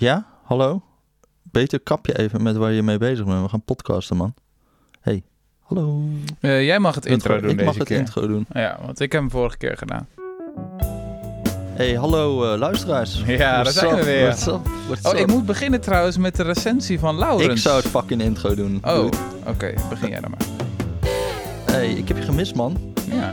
[0.00, 0.82] Ja, hallo?
[1.42, 3.42] Beter kap je even met waar je mee bezig bent.
[3.42, 4.34] We gaan podcasten, man.
[5.00, 5.22] Hey,
[5.60, 6.02] hallo.
[6.40, 8.46] Eh, jij mag het intro Ik doen mag deze het intro doen.
[8.52, 10.08] Ja, want ik heb hem vorige keer gedaan.
[11.74, 13.22] Hey, hallo eh, luisteraars.
[13.26, 14.22] Ja, daar What's zijn we weer.
[14.22, 14.68] What's up?
[14.86, 15.18] What's Oh, up?
[15.18, 17.52] ik moet beginnen trouwens met de recensie van Laurens.
[17.52, 18.80] Ik zou het fucking intro doen.
[18.84, 19.08] Oh,
[19.46, 19.74] oké.
[19.88, 20.46] begin jij dan maar.
[21.64, 22.89] Hey, ik heb je gemist, man.
[23.12, 23.32] Ja,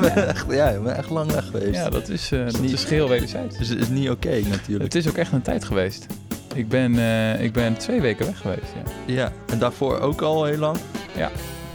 [0.00, 1.74] bent echt, ja, bent echt lang weg geweest.
[1.74, 3.58] ja dat is, eh, dat niet- is geheel wederzijds.
[3.58, 4.82] Dus het is niet oké, natuurlijk.
[4.82, 6.06] Het is ook echt een tijd geweest.
[6.54, 8.72] Ik ben, eh, ik ben twee weken weg geweest,
[9.06, 9.14] ja.
[9.14, 10.76] Ja, en daarvoor ook al heel lang?
[11.16, 11.30] Ja.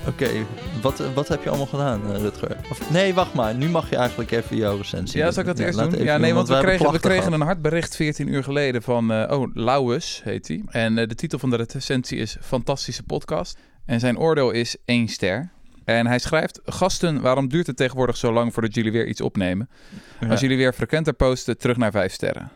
[0.07, 0.27] Oké,
[0.81, 2.57] wat, wat heb je allemaal gedaan, eh, Rutger?
[2.71, 3.55] Of, nee, wacht maar.
[3.55, 6.03] Nu mag je eigenlijk even jouw recensie Ja, zal ik dat eerst doen?
[6.03, 9.11] Ja, nee, want we kregen, we kregen een hard bericht 14 uur geleden van...
[9.11, 10.61] eh, oh, Lauwes heet hij.
[10.69, 13.57] En de titel van de recensie is Fantastische Podcast.
[13.85, 15.49] En zijn oordeel is 1 ster.
[15.87, 16.61] En hij schrijft...
[16.65, 19.69] Gasten, waarom duurt het tegenwoordig zo lang voordat jullie weer iets opnemen?
[20.19, 20.27] Ja.
[20.27, 22.51] Als jullie weer frequenter posten, terug naar 5 sterren.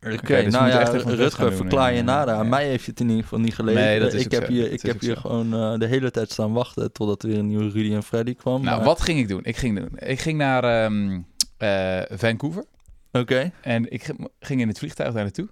[0.00, 2.34] Oké, dus nou ja, echt Rutger, verklaar je nader.
[2.34, 2.48] Aan Ja.
[2.50, 3.80] mij heeft je het in ieder geval niet gelezen.
[3.82, 4.52] Nee, dat is ik heb zo.
[4.52, 5.20] hier, ik heb hier zo.
[5.20, 8.34] gewoon eh, de hele tijd staan wachten totdat er weer een nieuwe Rudy en Freddy
[8.34, 8.62] kwam.
[8.62, 9.40] Nou, maar- wat ging ik doen?
[9.42, 9.90] Ik ging, doen.
[9.98, 11.20] Ik ging naar ehm,
[11.56, 12.64] eh, Vancouver.
[13.12, 13.50] Oké.
[13.60, 15.48] En ik ging in het vliegtuig daar naartoe.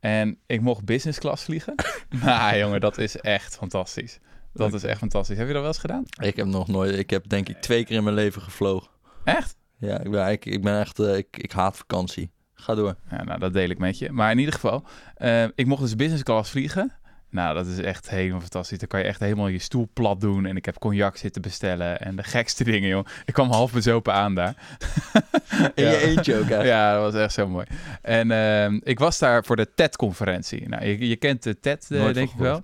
[0.00, 1.74] En ik mocht business class vliegen.
[2.24, 4.18] nou, jongen, dat is echt fantastisch.
[4.56, 5.36] Dat is echt fantastisch.
[5.36, 6.04] Heb je dat wel eens gedaan?
[6.20, 8.88] Ik heb nog nooit, ik heb denk ik twee keer in mijn leven gevlogen.
[9.24, 9.56] Echt?
[9.78, 12.30] Ja, ik ben, ik, ik ben echt, eh, ik, ik haat vakantie.
[12.54, 12.96] Ga door.
[13.10, 14.12] Ja, nou, dat deel ik met je.
[14.12, 14.84] Maar in ieder geval,
[15.14, 16.92] eh, ik mocht dus business class vliegen.
[17.30, 18.78] Nou, dat is echt helemaal fantastisch.
[18.78, 20.46] Dan kan je echt helemaal je stoel plat doen.
[20.46, 22.00] En ik heb cognac zitten bestellen.
[22.00, 23.06] En de gekste dingen, joh.
[23.24, 24.54] Ik kwam half bezopen aan daar.
[25.74, 25.90] In Ja.
[25.90, 26.64] je eentje ook echt.
[26.64, 27.66] Ja, dat was echt zo mooi.
[28.02, 30.68] En ehm, ik was daar voor de TED-conferentie.
[30.68, 32.62] Nou, je, je kent de TED, eh, denk ik wel.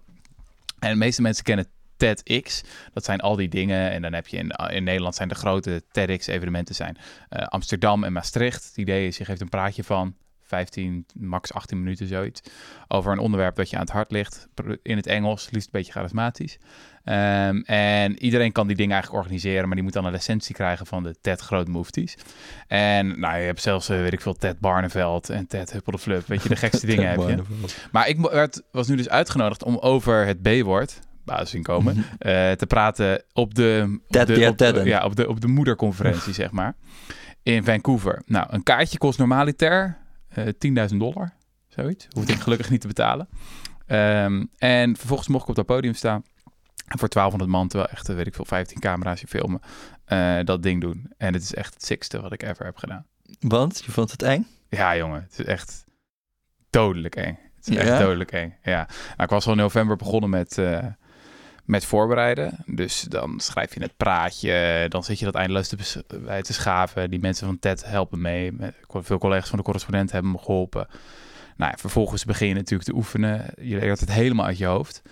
[0.79, 1.67] En de meeste mensen kennen
[2.03, 2.63] TEDx.
[2.93, 3.91] Dat zijn al die dingen.
[3.91, 6.97] En dan heb je in, in Nederland zijn de grote TEDx-evenementen zijn
[7.29, 8.65] eh, Amsterdam en Maastricht.
[8.65, 12.41] Het idee is, je geeft een praatje van 15, max 18 minuten zoiets.
[12.89, 14.49] Over een onderwerp dat je aan het hart ligt.
[14.83, 16.59] In het Engels, liefst een beetje charismatisch.
[17.05, 20.87] Ehm, en iedereen kan die dingen eigenlijk organiseren, maar die moet dan een licentie krijgen
[20.87, 22.17] van de TED Groot Mufties.
[22.67, 25.99] En nou, je hebt zelfs, eh, weet ik veel, Ted Barneveld en Ted Huppel de
[25.99, 26.27] Flup.
[26.27, 27.43] Weet je, de gekste dingen heb je.
[27.93, 33.23] Maar ik werd, was nu dus uitgenodigd om over het B-woord, basisinkomen, eh, te praten
[33.33, 36.75] op de, op Ted de, op ja, op de, op de moederconferentie, zeg maar,
[37.43, 38.23] in Vancouver.
[38.27, 41.33] Nou, een kaartje kost normaliter eh 10.000 dollar,
[41.69, 42.07] zoiets.
[42.11, 43.29] Hoefde ik gelukkig niet te betalen.
[43.87, 46.23] Ehm, en vervolgens mocht ik op dat podium staan.
[46.87, 49.61] Voor 1200 man, terwijl echt, weet ik veel, 15 camera's je filmen,
[50.05, 51.13] eh, dat ding doen.
[51.19, 53.07] En het is echt het sixte wat ik ever heb gedaan.
[53.41, 54.47] Want, je vond het eng?
[54.69, 55.85] Ja, jongen, het is echt
[56.71, 57.39] dodelijk eng.
[57.57, 57.99] Het is echt Ja?
[57.99, 58.57] dodelijk eng.
[58.63, 58.87] Ja.
[58.87, 60.59] Nou, ik was al in november begonnen met,
[61.65, 62.65] met voorbereiden.
[62.67, 67.11] Dus dan schrijf je het praatje, dan zit je dat eindeloos te, bij schaven.
[67.11, 68.53] Die mensen van TED helpen mee.
[68.89, 70.87] Veel collega's van de correspondent hebben me geholpen.
[71.57, 73.45] Nou ja, vervolgens begin je natuurlijk te oefenen.
[73.61, 75.03] Je leert het helemaal uit je hoofd.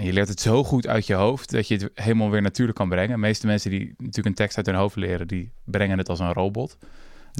[0.00, 2.88] Je leert het zo goed uit je hoofd dat je het helemaal weer natuurlijk kan
[2.88, 3.10] brengen.
[3.10, 6.18] De meeste mensen die natuurlijk een tekst uit hun hoofd leren, die brengen het als
[6.18, 6.78] een robot.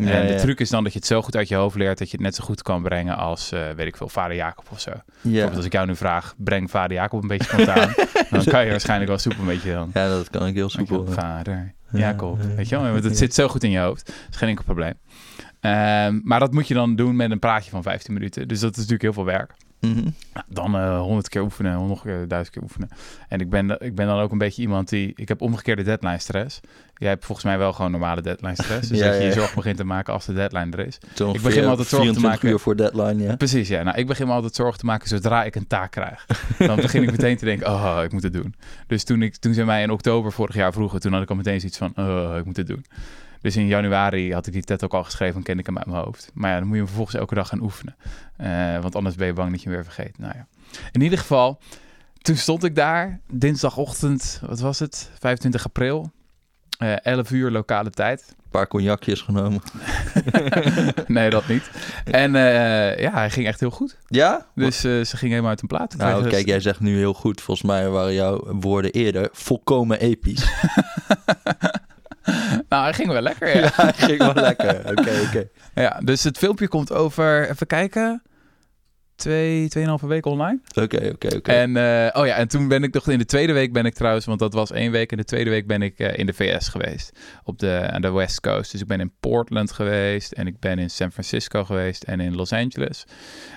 [0.04, 0.38] Ja, en de ja.
[0.38, 2.26] truc is dan dat je het zo goed uit je hoofd leert dat je het
[2.26, 4.90] net zo goed kan brengen als, eh, weet ik veel, vader Jacob of zo.
[4.90, 5.02] Ja.
[5.20, 7.94] Bijvoorbeeld als ik jou nu vraag, breng vader Jacob een beetje spontaan,
[8.30, 9.90] dan kan je waarschijnlijk wel soepel een beetje dan.
[9.94, 11.06] ja, dat kan ik heel soepel.
[11.06, 12.54] vader Ja, Jacob, ja.
[12.54, 14.06] weet je wel, want het zit zo goed in je hoofd.
[14.06, 14.94] Dat is geen enkel probleem.
[15.60, 18.48] Ehm, maar dat moet je dan doen met een praatje van 15 minuten.
[18.48, 19.54] Dus dat is natuurlijk heel veel werk.
[19.94, 20.08] Mhm.
[20.46, 22.88] Dan eh 100 keer oefenen, nog een duizend keer oefenen.
[23.28, 25.12] En ik ben, ik ben dan ook een beetje iemand die...
[25.14, 26.60] Ik heb omgekeerde deadline stress.
[26.98, 28.88] Jij hebt volgens mij wel gewoon normale deadline stress.
[28.88, 30.98] Dus Ja, dat je je zorg begint te maken als de deadline er is.
[31.32, 32.48] Ik begin me altijd zorgen te 24 maken.
[32.48, 33.36] uur voor deadline, ja.
[33.36, 33.82] Precies, ja.
[33.82, 36.26] Nou, ik begin me altijd zorgen te maken zodra ik een taak krijg.
[36.58, 38.54] Dan begin ik meteen te denken, oh, ik moet het doen.
[38.86, 41.36] Dus toen, ik, toen ze mij in oktober vorig jaar vroegen, toen had ik al
[41.36, 42.84] meteen zoiets van, oh, ik moet het doen.
[43.46, 45.86] Dus in januari had ik die TED ook al geschreven en kende ik hem uit
[45.86, 46.30] mijn hoofd.
[46.34, 47.96] Maar ja, dan moet je hem vervolgens elke dag gaan oefenen.
[48.36, 50.18] Eh, want anders ben je bang dat je hem weer vergeet.
[50.18, 50.46] Nou ja.
[50.92, 51.60] In ieder geval,
[52.22, 55.10] toen stond ik daar, dinsdagochtend, wat was het?
[55.18, 56.12] 25 april,
[56.78, 58.24] eh 11 uur lokale tijd.
[58.28, 59.62] Een paar cognacjes genomen.
[61.06, 61.70] nee, dat niet.
[62.04, 63.96] En eh, ja, hij ging echt heel goed.
[64.06, 64.46] Ja?
[64.54, 65.96] Dus eh, ze ging helemaal uit een plaat.
[65.96, 67.40] Nou, kijk, jij zegt nu heel goed.
[67.40, 70.46] Volgens mij waren jouw woorden eerder volkomen episch.
[72.76, 73.72] nou, hij ging wel lekker, ja.
[73.76, 74.78] ja, ging wel lekker.
[74.78, 75.48] Oké, oké.
[75.82, 76.00] ja.
[76.04, 78.22] Dus het filmpje komt over, even kijken,
[79.14, 80.60] twee, tweeënhalve weken online.
[80.74, 81.52] Oké, oké, oké.
[81.52, 83.94] En, eh, oh ja, en toen ben ik nog in de tweede week ben ik
[83.94, 85.10] trouwens, want dat was één week.
[85.10, 88.10] In de tweede week ben ik eh, in de VS geweest, op de, aan de
[88.10, 88.72] West Coast.
[88.72, 92.34] Dus ik ben in Portland geweest en ik ben in San Francisco geweest en in
[92.34, 93.04] Los Angeles.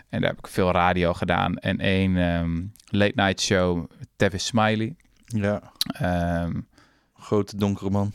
[0.09, 4.95] En daar heb ik veel radio gedaan en één ehm, late night show, Tavis Smiley.
[5.25, 5.61] Ja,
[5.93, 6.51] Ehm,
[7.13, 8.11] grote donkere man.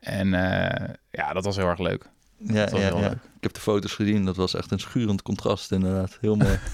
[0.00, 2.04] En eh, ja, dat was heel erg leuk.
[2.38, 3.08] Ja, ja, heel ja.
[3.08, 3.12] leuk.
[3.12, 4.24] Ik heb de foto's gezien.
[4.24, 6.18] Dat was echt een schurend contrast inderdaad.
[6.20, 6.58] Heel mooi.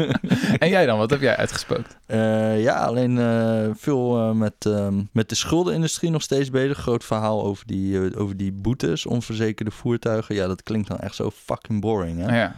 [0.58, 1.96] En jij dan, wat heb jij uitgespookt?
[2.06, 6.78] Eh, ja, alleen eh, veel met, ehm, met de schuldenindustrie nog steeds bezig.
[6.78, 10.34] Groot verhaal over die, over die boetes, onverzekerde voertuigen.
[10.34, 12.20] Ja, dat klinkt dan echt zo fucking boring.
[12.20, 12.38] Hè?
[12.40, 12.54] Ja.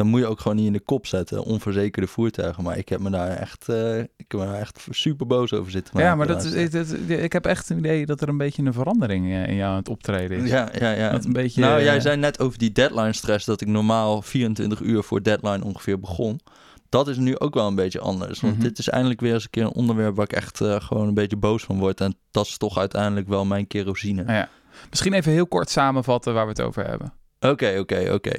[0.00, 2.64] Dan moet je ook gewoon niet in de kop zetten, onverzekerde voertuigen.
[2.64, 5.70] Maar ik heb me daar echt, eh, ik heb me daar echt super boos over
[5.70, 6.00] zitten.
[6.00, 8.72] ja, maar dat is, dat- ik heb echt een idee dat er een beetje een
[8.72, 10.50] verandering eh, in jou aan het optreden is.
[10.50, 11.10] Ja, ja, ja.
[11.10, 14.22] Dat een beetje, nou, jij eh, zei net over die deadline stress dat ik normaal
[14.22, 16.40] 24 uur voor deadline ongeveer begon.
[16.88, 18.40] Dat is nu ook wel een beetje anders.
[18.40, 18.62] Want Mhm.
[18.62, 21.36] dit is eindelijk weer eens een keer een onderwerp waar ik echt gewoon een beetje
[21.36, 22.00] boos van word.
[22.00, 24.24] En dat is toch uiteindelijk wel mijn kerosine.
[24.26, 24.48] Ja.
[24.90, 27.12] Misschien even heel kort samenvatten waar we het over hebben.
[27.40, 28.32] Oké, oké, oké.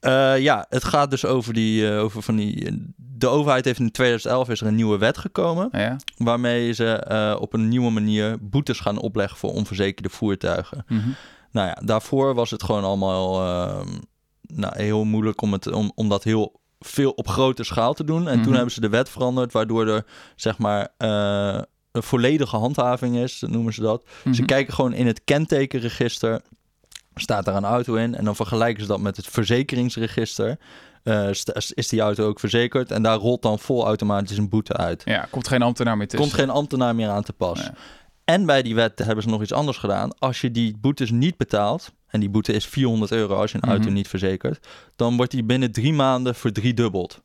[0.00, 2.84] Eh, ja, het gaat dus over die, eh, over van die.
[2.96, 5.68] De overheid heeft in 2011 is er een nieuwe wet gekomen.
[5.72, 5.96] Ja?
[6.16, 10.84] Waarmee ze eh, op een nieuwe manier boetes gaan opleggen voor onverzekerde voertuigen.
[10.88, 11.08] Mhm.
[11.52, 13.88] Nou ja, daarvoor was het gewoon allemaal ehm,
[14.42, 18.28] nou, heel moeilijk om, het, om, om dat heel veel op grote schaal te doen.
[18.28, 18.42] En Mhm.
[18.44, 20.88] toen hebben ze de wet veranderd, waardoor er zeg maar
[21.92, 24.04] een volledige handhaving is, noemen ze dat.
[24.22, 24.44] Ze Mhm.
[24.44, 26.40] kijken gewoon in het kentekenregister,
[27.14, 28.14] staat daar een auto in.
[28.14, 30.58] En dan vergelijken ze dat met het verzekeringsregister.
[31.02, 31.28] Eh,
[31.74, 32.90] is die auto ook verzekerd?
[32.90, 35.02] En daar rolt dan vol automatisch een boete uit.
[35.04, 36.28] Ja, komt geen ambtenaar meer tussen.
[36.28, 37.60] Komt geen ambtenaar meer aan te pas.
[37.60, 37.74] Ja.
[38.24, 40.18] En bij die wet hebben ze nog iets anders gedaan.
[40.18, 43.68] Als je die boetes niet betaalt, en die boete is 400 euro als je een
[43.68, 43.92] auto Mhm.
[43.92, 44.66] niet verzekert,
[44.96, 47.20] dan wordt die binnen drie maanden verdriedubbeld.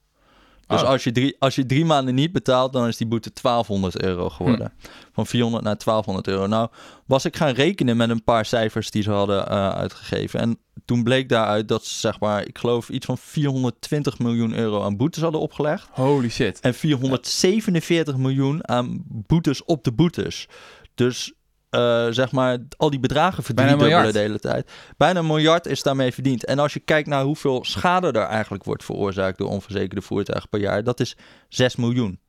[0.67, 0.87] Dus Oh.
[0.87, 4.29] als, je drie, als je drie maanden niet betaalt, dan is die boete 1200 euro
[4.29, 4.73] geworden.
[4.81, 4.87] Hm.
[5.13, 6.47] Van 400 naar 1200 euro.
[6.47, 6.69] Nou,
[7.05, 10.39] was ik gaan rekenen met een paar cijfers die ze hadden eh, uitgegeven.
[10.39, 14.83] En toen bleek daaruit dat ze, zeg maar, ik geloof iets van 420 miljoen euro
[14.83, 15.87] aan boetes hadden opgelegd.
[15.91, 16.59] Holy shit.
[16.59, 20.47] En 447 miljoen aan boetes op de boetes.
[20.95, 21.33] Dus
[21.75, 24.13] eh, zeg maar, al die bedragen miljard.
[24.13, 24.71] de hele tijd.
[24.97, 26.45] Bijna een miljard is daarmee verdiend.
[26.45, 30.59] En als je kijkt naar hoeveel schade er eigenlijk wordt veroorzaakt door onverzekerde voertuigen per
[30.59, 31.17] jaar, dat is
[31.49, 32.19] 6 miljoen.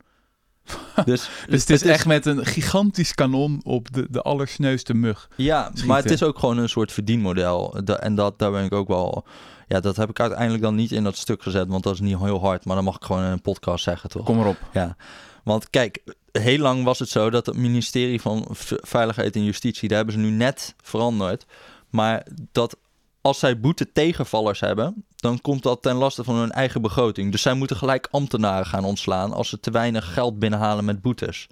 [1.05, 5.29] Dus, Dus het is echt met een gigantisch kanon op de, de allersneuste mug.
[5.37, 5.87] Ja, schieten.
[5.87, 7.81] maar het is ook gewoon een soort verdienmodel.
[7.85, 9.27] Da- en dat, daar ben ik ook wel...
[9.69, 12.19] Ja, dat heb ik uiteindelijk dan niet in dat stuk gezet, want dat is niet
[12.19, 12.65] heel hard.
[12.65, 14.25] Maar dan mag ik gewoon in een podcast zeggen, toch?
[14.25, 14.57] Kom erop.
[14.73, 14.97] Ja,
[15.45, 16.03] want kijk,
[16.39, 20.21] heel lang was het zo dat het ministerie van Veiligheid en Justitie, daar hebben ze
[20.21, 21.47] nu net veranderd.
[21.91, 22.77] Maar dat
[23.21, 27.33] als zij boete tegenvallers hebben, dan komt dat ten laste van hun eigen begroting.
[27.33, 31.47] Dus zij moeten gelijk ambtenaren gaan ontslaan als ze te weinig geld binnenhalen met boetes.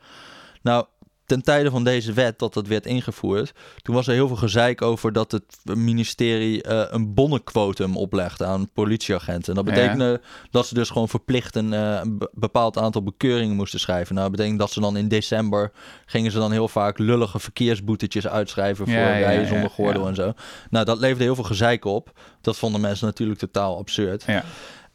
[0.63, 0.87] Nou,
[1.27, 4.83] ten tijde van deze wet, dat dat werd ingevoerd, toen was er heel veel gezeik
[4.83, 5.45] over dat het
[5.75, 9.57] ministerie eh, een bonnenquotum oplegde aan politieagenten.
[9.57, 9.81] En dat Ja.
[9.81, 12.01] betekende dat ze dus gewoon verplicht een, eh,
[12.33, 14.15] bepaald aantal bekeuringen moesten schrijven.
[14.15, 15.73] Nou, dat betekent dat ze dan in december
[16.07, 20.09] gingen ze dan heel vaak lullige verkeersboetetjes uitschrijven voor Ja, ja, rijden ja, zonder gordel
[20.09, 20.33] en zo.
[20.71, 22.13] Nou, dat leverde heel veel gezeik op.
[22.41, 24.25] Dat vonden mensen natuurlijk totaal absurd.
[24.27, 24.45] Ja.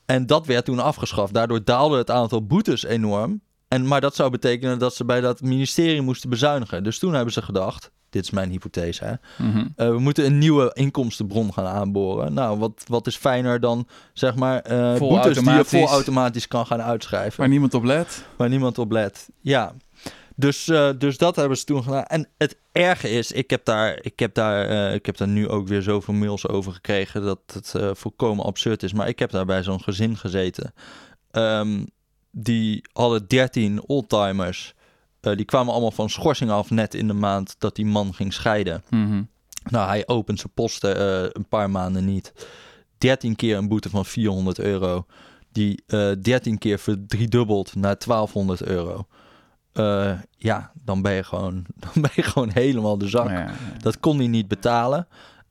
[0.06, 1.34] En dat werd toen afgeschaft.
[1.34, 3.42] Daardoor daalde het aantal boetes enorm.
[3.70, 6.84] En, maar dat zou betekenen dat ze bij dat ministerie moesten bezuinigen.
[6.84, 9.12] Dus toen hebben ze gedacht, dit is mijn hypothese, hè,
[9.76, 12.34] eh, we moeten een nieuwe inkomstenbron gaan aanboren.
[12.34, 15.70] Nou, wat, wat is fijner dan, zeg maar, Vol boetes die je automatisch.
[15.70, 17.40] vol automatisch kan gaan uitschrijven.
[17.40, 18.26] Waar niemand op let.
[18.36, 19.30] Waar niemand op let.
[19.42, 19.74] Ja.
[20.36, 22.04] Dus, eh, dus dat hebben ze toen gedaan.
[22.04, 25.68] En het erge is, ik heb daar, ik heb daar, ik heb daar nu ook
[25.68, 28.94] weer zoveel mails over gekregen dat het eh, volkomen absurd is.
[28.94, 30.74] Maar ik heb daar bij zo'n gezin gezeten.
[31.32, 31.84] Ehm,
[32.32, 34.74] die hadden 13 oldtimers.
[35.22, 38.34] Eh, die kwamen allemaal van schorsing af net in de maand dat die man ging
[38.34, 38.84] scheiden.
[38.90, 39.24] Mhm.
[39.64, 42.34] Nou, hij opent zijn posten eh, een paar maanden niet.
[42.98, 45.06] 13 keer een boete van 400 euro.
[45.52, 49.08] Die eh 13 keer verdriedubbeld naar 1200 euro.
[49.72, 53.30] Eh, ja, dan ben, je gewoon, dan ben je gewoon helemaal de zak.
[53.30, 53.54] Ja, ja.
[53.78, 55.08] Dat kon hij niet betalen.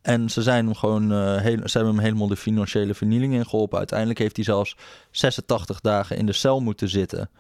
[0.09, 3.45] En ze, zijn hem gewoon, eh, heel, ze hebben hem helemaal de financiële vernieling in
[3.47, 3.79] geholpen.
[3.79, 4.77] Uiteindelijk heeft hij zelfs
[5.11, 7.31] 86 dagen in de cel moeten zitten.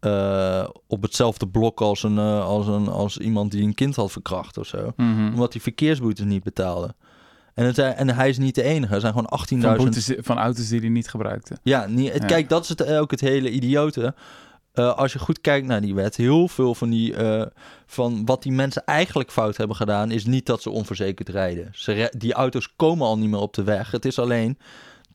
[0.00, 4.12] Eh, op hetzelfde blok als, een, eh, als, een, als iemand die een kind had
[4.12, 5.26] verkracht of zo Mhm.
[5.32, 6.94] omdat hij verkeersboetes niet betaalde.
[7.54, 8.94] En, het, en hij is niet de enige.
[8.94, 9.76] Er zijn gewoon 18.000...
[9.76, 11.56] Van, boetes, van auto's die hij niet gebruikte.
[11.62, 12.28] Ja, niet, het- Ja.
[12.28, 14.14] kijk, dat is het, ook het hele idiote.
[14.74, 17.46] Eh, als je goed kijkt naar die wet, heel veel van, die, eh,
[17.86, 21.68] van wat die mensen eigenlijk fout hebben gedaan, is niet dat ze onverzekerd rijden.
[21.72, 23.90] Ze re- die auto's komen al niet meer op de weg.
[23.90, 24.58] Het is alleen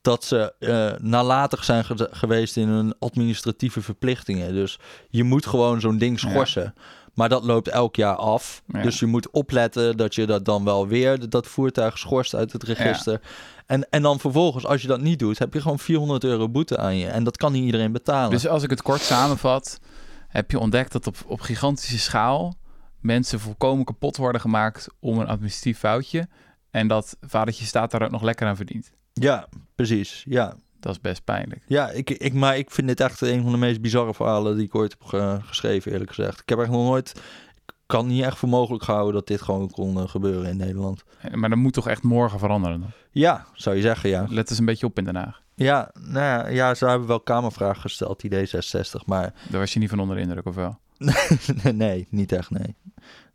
[0.02, 4.54] dat ze eh, nalatig zijn ge- geweest in hun administratieve verplichtingen.
[4.54, 6.74] Dus je moet gewoon zo'n ding schorsen.
[7.20, 8.64] Maar dat loopt elk jaar af.
[8.66, 8.82] Ja.
[8.82, 12.64] Dus je moet opletten dat je dat dan wel weer, dat voertuig schorst uit het
[12.64, 13.22] register.
[13.66, 16.78] En, en dan vervolgens, als je dat niet doet, heb je gewoon 400 euro boete
[16.78, 17.08] aan je.
[17.08, 18.30] En dat kan niet iedereen betalen.
[18.30, 19.80] Dus als ik het kort samenvat,
[20.28, 22.58] heb je ontdekt dat op, op gigantische schaal
[23.00, 26.28] mensen volkomen kapot worden gemaakt om een administratief foutje.
[26.72, 28.92] En dat vadertje staat daar ook nog lekker aan verdient.
[29.14, 30.24] Ja, precies.
[30.28, 31.62] Ja, Dat is best pijnlijk.
[31.68, 34.66] ja ik, ik, maar ik vind dit echt een van de meest bizarre verhalen die
[34.66, 36.40] ik ooit heb ge- geschreven, eerlijk gezegd.
[36.42, 37.22] Ik heb echt nog nooit...
[37.66, 41.04] Ik kan niet echt voor mogelijk houden dat dit gewoon kon eh, gebeuren in Nederland.
[41.34, 42.90] Maar dat moet toch echt morgen veranderen dan?
[43.12, 44.26] Ja, zou je zeggen, ja.
[44.30, 45.42] Let eens een beetje op in Den Haag.
[45.56, 49.80] Ja, nou ja, ja, ze hebben wel kamervragen gesteld, die D66, maar Daar was je
[49.80, 50.80] niet van onder de indruk, of wel?
[51.74, 52.76] nee, niet echt, nee.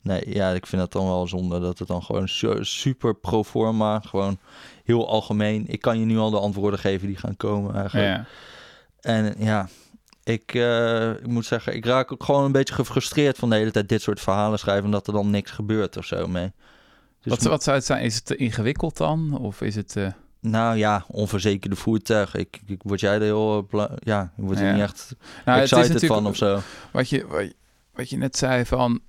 [0.05, 3.45] Nee, ja, ik vind het dan wel zonde dat het dan gewoon su- super pro
[3.45, 4.39] forma, gewoon
[4.85, 5.65] heel algemeen.
[5.69, 8.07] Ik kan je nu al de antwoorden geven die gaan komen eigenlijk.
[8.09, 8.25] Ja.
[9.01, 9.69] En ja,
[10.25, 13.71] ik, eh, ik moet zeggen, ik raak ook gewoon een beetje gefrustreerd van de hele
[13.71, 16.53] tijd dit soort verhalen schrijven en dat er dan niks gebeurt of zo mee.
[17.21, 18.03] Dus Wat, wat zou het zijn?
[18.05, 19.39] Is het te ingewikkeld dan?
[19.39, 19.97] Of is het...
[19.97, 20.07] eh,
[20.41, 22.41] Nou ja, onverzekerde voertuigen.
[22.41, 24.73] Ik, ik, word jij er heel, eh, ja, word je Ja.
[24.73, 26.61] niet echt Nou, het is excited van of zo.
[26.91, 27.51] Wat, je,
[27.95, 29.01] wat je net zei van...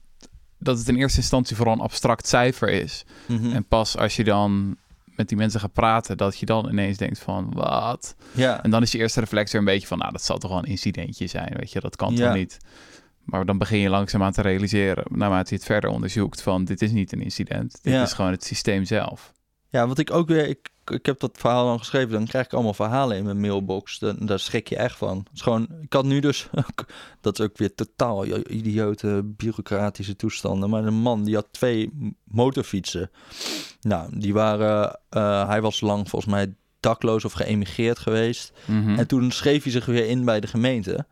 [0.59, 3.05] Dat het in eerste instantie vooral een abstract cijfer is.
[3.27, 3.51] Mhm.
[3.51, 6.17] En pas als je dan met die mensen gaat praten...
[6.17, 7.51] dat je dan ineens denkt van...
[7.53, 8.15] Wat?
[8.31, 9.97] Ja, En dan is je eerste reflex weer een beetje van...
[9.97, 11.79] Nou, dat zal toch wel een incidentje zijn, weet je.
[11.79, 12.25] Dat kan Ja.
[12.25, 12.57] toch niet?
[13.23, 15.03] Maar dan begin je langzaamaan te realiseren...
[15.09, 16.41] naarmate je het verder onderzoekt...
[16.41, 17.79] van dit is niet een incident.
[17.81, 18.03] Dit Ja.
[18.03, 19.33] is gewoon het systeem zelf.
[19.69, 22.53] Ja, wat ik ook weer, ik, ik heb dat verhaal dan geschreven, dan krijg ik
[22.53, 23.99] allemaal verhalen in mijn mailbox.
[23.99, 25.17] Dan, daar schrik je echt van.
[25.17, 26.49] Het is gewoon, ik had nu dus,
[27.21, 30.69] dat is ook weer totaal idiote bureaucratische toestanden.
[30.69, 33.11] Maar een man die had twee motorfietsen.
[33.81, 38.53] Nou, die waren, eh, hij was lang volgens mij dakloos of geëmigreerd geweest.
[38.65, 38.99] Mhm.
[38.99, 41.05] En toen schreef hij zich weer in bij de gemeente.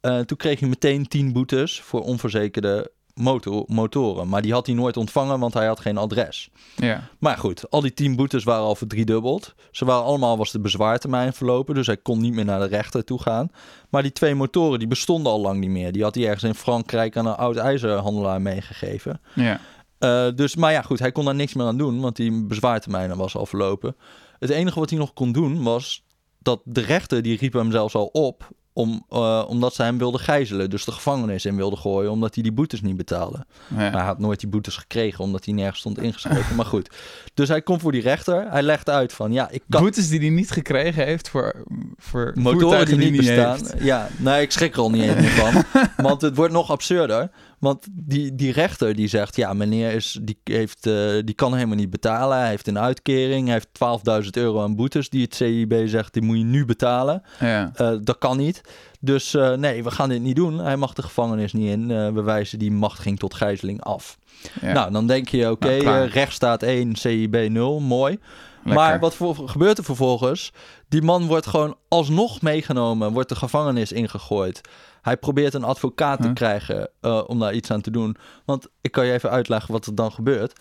[0.00, 4.28] Eh, toen kreeg hij meteen 10 boetes voor onverzekerde motor, motoren.
[4.28, 6.50] Maar die had hij nooit ontvangen, want hij had geen adres.
[6.76, 7.08] Ja.
[7.18, 9.54] Maar goed, al die 10 boetes waren al verdriedubbeld.
[9.70, 13.04] Ze waren allemaal, was de bezwaartermijn verlopen, dus hij kon niet meer naar de rechter
[13.04, 13.50] toe gaan.
[13.88, 15.92] Maar die twee motoren, die bestonden al lang niet meer.
[15.92, 19.20] Die had hij ergens in Frankrijk aan een oud ijzerhandelaar meegegeven.
[19.34, 19.60] Ja.
[19.98, 23.16] Eh, dus, maar ja, goed, hij kon daar niks meer aan doen, want die bezwaartermijn
[23.16, 23.96] was al verlopen.
[24.38, 26.04] Het enige wat hij nog kon doen was
[26.38, 30.20] dat de rechter, die riep hem zelfs al op, om, eh, omdat ze hem wilden
[30.20, 30.70] gijzelen.
[30.70, 33.44] Dus de gevangenis in wilden gooien, omdat hij die boetes niet betaalde.
[33.68, 33.76] ja.
[33.76, 36.56] Maar hij had nooit die boetes gekregen, omdat hij nergens stond ingeschreven.
[36.56, 36.90] maar goed,
[37.34, 38.50] dus hij komt voor die rechter.
[38.50, 39.82] Hij legt uit van, ja, ik kan...
[39.82, 41.64] Boetes die hij niet gekregen heeft voor,
[41.96, 43.56] voor Motoren die niet bestaan.
[43.56, 43.74] heeft.
[43.82, 45.64] Ja, nee, ik schrik er al niet eens meer van.
[46.04, 47.30] Want het wordt nog absurder.
[47.60, 51.76] Want die, die rechter die zegt, ja, meneer is, die, heeft, eh, die kan helemaal
[51.76, 52.38] niet betalen.
[52.38, 53.44] Hij heeft een uitkering.
[53.48, 57.22] Hij heeft 12.000 euro aan boetes die het CIB zegt, die moet je nu betalen.
[57.40, 57.70] Ja.
[57.74, 58.60] Eh, dat kan niet.
[59.00, 60.58] Dus eh, nee, we gaan dit niet doen.
[60.58, 61.86] Hij mag de gevangenis niet in.
[62.14, 64.18] We wijzen die machtiging tot gijzeling af.
[64.60, 64.72] Ja.
[64.72, 66.02] Nou, dan denk je, oké, Nou, klaar.
[66.04, 68.18] eh, rechtsstaat 1, CIB 0, mooi.
[68.64, 68.84] Lekker.
[68.84, 70.52] Maar wat voor, gebeurt er vervolgens?
[70.88, 74.60] Die man wordt gewoon alsnog meegenomen, wordt de gevangenis ingegooid.
[75.02, 78.16] Hij probeert een advocaat te krijgen eh, om daar iets aan te doen.
[78.44, 80.60] Want ik kan je even uitleggen wat er dan gebeurt.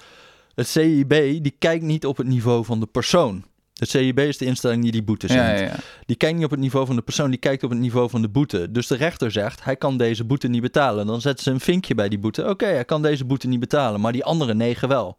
[0.56, 1.10] Het CIB
[1.44, 3.44] die kijkt niet op het niveau van de persoon.
[3.74, 5.60] Het CIB is de instelling die die boete zendt.
[5.60, 5.76] ja, ja.
[6.06, 8.22] Die kijkt niet op het niveau van de persoon, die kijkt op het niveau van
[8.22, 8.72] de boete.
[8.72, 11.08] Dus de rechter zegt, hij kan deze boete niet betalen.
[11.08, 12.50] Dan zetten ze een vinkje bij die boete.
[12.50, 15.18] Oké, hij kan deze boete niet betalen, maar die andere negen wel.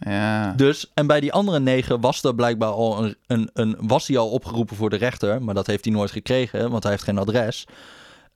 [0.00, 0.52] Ja.
[0.52, 4.18] Dus, en bij die andere negen was er blijkbaar al een, een, een was hij
[4.18, 7.18] al opgeroepen voor de rechter, maar dat heeft hij nooit gekregen, want hij heeft geen
[7.18, 7.66] adres.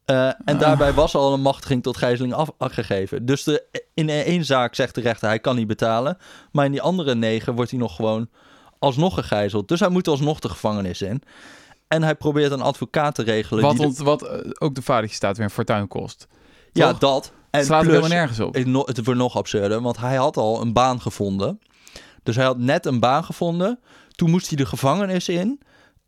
[0.04, 0.58] Eh, en Ah.
[0.58, 3.26] daarbij was al een machtiging tot gijzeling af, afgegeven.
[3.26, 6.16] Dus de, in één zaak zegt de rechter hij kan niet betalen,
[6.52, 8.28] maar in die andere negen wordt hij nog gewoon
[8.78, 9.68] alsnog gegijzeld.
[9.68, 11.22] Dus hij moet alsnog de gevangenis in.
[11.88, 13.62] En hij probeert een advocaat te regelen.
[13.62, 16.26] Wat, die de- ont, wat eh, ook de vadertje staat weer een fortuin kost.
[16.72, 16.98] ja, toch?
[16.98, 17.32] dat.
[17.54, 18.54] En Het slaat plus- helemaal nergens op.
[18.54, 21.60] het, het wordt nog absurder, want hij had al een baan gevonden.
[22.22, 23.78] Dus hij had net een baan gevonden.
[24.10, 25.60] Toen moest hij de gevangenis in.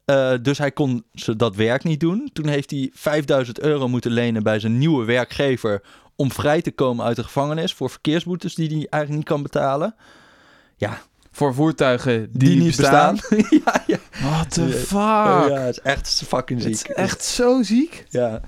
[0.05, 1.05] Eh, dus hij kon
[1.37, 2.31] dat werk niet doen.
[2.33, 5.83] Toen heeft hij 5000 euro moeten lenen bij zijn nieuwe werkgever...
[6.17, 9.95] om vrij te komen uit de gevangenis voor verkeersboetes die hij eigenlijk niet kan betalen.
[10.77, 10.99] Ja,
[11.33, 13.19] Voor voertuigen die, die, niet bestaan.
[13.65, 13.99] ja, ja.
[14.23, 14.99] What the fuck?
[14.99, 16.89] ja, het is echt fucking Het ziek.
[16.89, 18.05] is echt zo ziek.
[18.09, 18.41] Ja,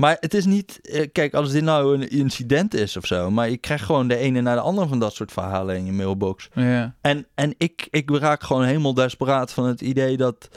[0.00, 0.78] maar het is niet...
[0.82, 3.30] eh, Kijk, als dit nou een incident is of zo...
[3.30, 5.92] maar je krijgt gewoon de ene naar de andere van dat soort verhalen in je
[5.92, 6.48] mailbox.
[6.54, 6.94] Ja.
[7.00, 10.48] En, en ik, ik raak gewoon helemaal desperaat van het idee dat...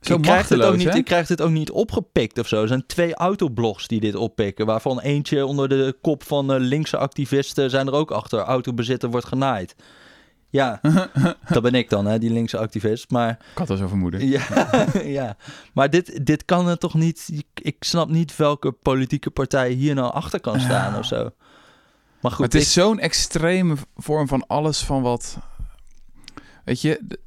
[0.00, 0.96] Zo ik, krijg dit ook niet, hè?
[0.96, 2.62] ik krijg dit ook niet opgepikt of zo.
[2.62, 4.66] Er zijn twee autoblogs die dit oppikken...
[4.66, 7.70] waarvan eentje onder de kop van eh, linkse activisten...
[7.70, 8.38] zijn er ook achter.
[8.38, 9.74] Autobezitter wordt genaaid.
[10.50, 10.80] Ja,
[11.48, 13.10] dat ben ik dan, hè, die linkse activist.
[13.10, 14.28] Maar Ik had al zo vermoeden.
[14.28, 14.46] ja,
[15.04, 15.36] ja.
[15.72, 17.44] maar dit, dit kan er toch niet...
[17.54, 21.22] Ik, snap niet welke politieke partij hier nou achter kan staan of zo.
[22.20, 25.38] Maar goed, Maar het is zo'n extreme vorm van alles van wat...
[26.64, 27.18] Weet je,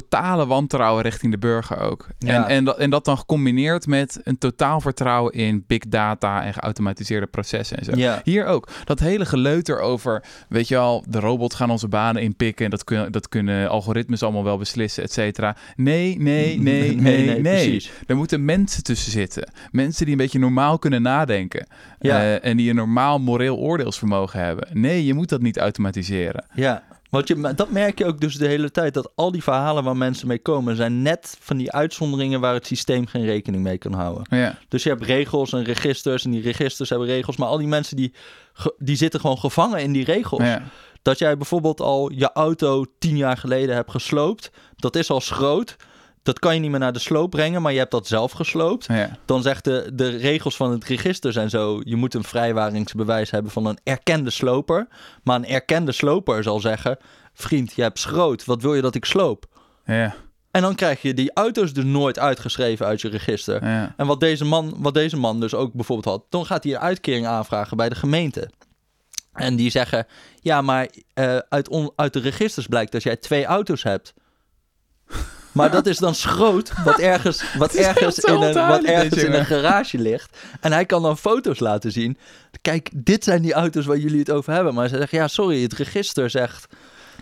[0.00, 2.06] totale wantrouwen richting de burger ook.
[2.18, 2.34] Ja.
[2.34, 6.54] En, en, dat, en dat dan gecombineerd met een totaal vertrouwen in big data en
[6.54, 7.92] geautomatiseerde processen en zo.
[7.94, 8.20] Ja.
[8.24, 8.68] Hier ook.
[8.84, 12.84] Dat hele geleuter over, weet je al, de robots gaan onze banen inpikken en dat,
[12.84, 15.56] kun, dat kunnen algoritmes allemaal wel beslissen, et cetera.
[15.76, 17.40] Nee, nee, nee, nee, nee.
[17.40, 17.90] precies.
[18.06, 19.52] Er moeten mensen tussen zitten.
[19.70, 21.66] Mensen die een beetje normaal kunnen nadenken.
[22.00, 22.20] Ja.
[22.20, 24.68] Eh, en die een normaal moreel oordeelsvermogen hebben.
[24.72, 26.44] Nee, je moet dat niet automatiseren.
[26.54, 28.94] Ja, want je, dat merk je ook dus de hele tijd.
[28.94, 30.76] Dat al die verhalen waar mensen mee komen...
[30.76, 34.38] zijn net van die uitzonderingen waar het systeem geen rekening mee kan houden.
[34.38, 37.36] Ja, Dus je hebt regels en registers en die registers hebben regels.
[37.36, 38.14] Maar al die mensen die,
[38.78, 40.42] die zitten gewoon gevangen in die regels.
[40.42, 40.62] ja,
[41.02, 44.50] Dat jij bijvoorbeeld al je auto tien jaar geleden hebt gesloopt.
[44.76, 45.76] Dat is al schroot.
[46.22, 48.86] Dat kan je niet meer naar de sloop brengen, maar je hebt dat zelf gesloopt.
[48.86, 49.18] ja.
[49.24, 51.80] Dan zegt de, de regels van het register zijn zo...
[51.84, 54.88] je moet een vrijwaringsbewijs hebben van een erkende sloper.
[55.22, 56.96] Maar een erkende sloper zal zeggen...
[57.32, 59.44] vriend, je hebt schroot, wat wil je dat ik sloop?
[59.86, 60.14] ja,
[60.50, 63.64] En dan krijg je die auto's dus nooit uitgeschreven uit je register.
[63.64, 63.94] ja.
[63.96, 66.24] En wat deze, man, wat deze man dus ook bijvoorbeeld had...
[66.30, 68.50] dan gaat hij een uitkering aanvragen bij de gemeente.
[69.32, 70.06] En die zeggen...
[70.40, 74.14] ja, maar eh, uit, on- uit de registers blijkt dat jij twee auto's hebt...
[75.52, 79.44] Maar dat is dan schroot, wat ergens, wat ergens, in, een, wat ergens in een
[79.44, 80.36] garage ligt.
[80.60, 82.18] En hij kan dan foto's laten zien.
[82.60, 84.74] Kijk, dit zijn die auto's waar jullie het over hebben.
[84.74, 86.66] Maar ze zeggen, ja, sorry, het register zegt...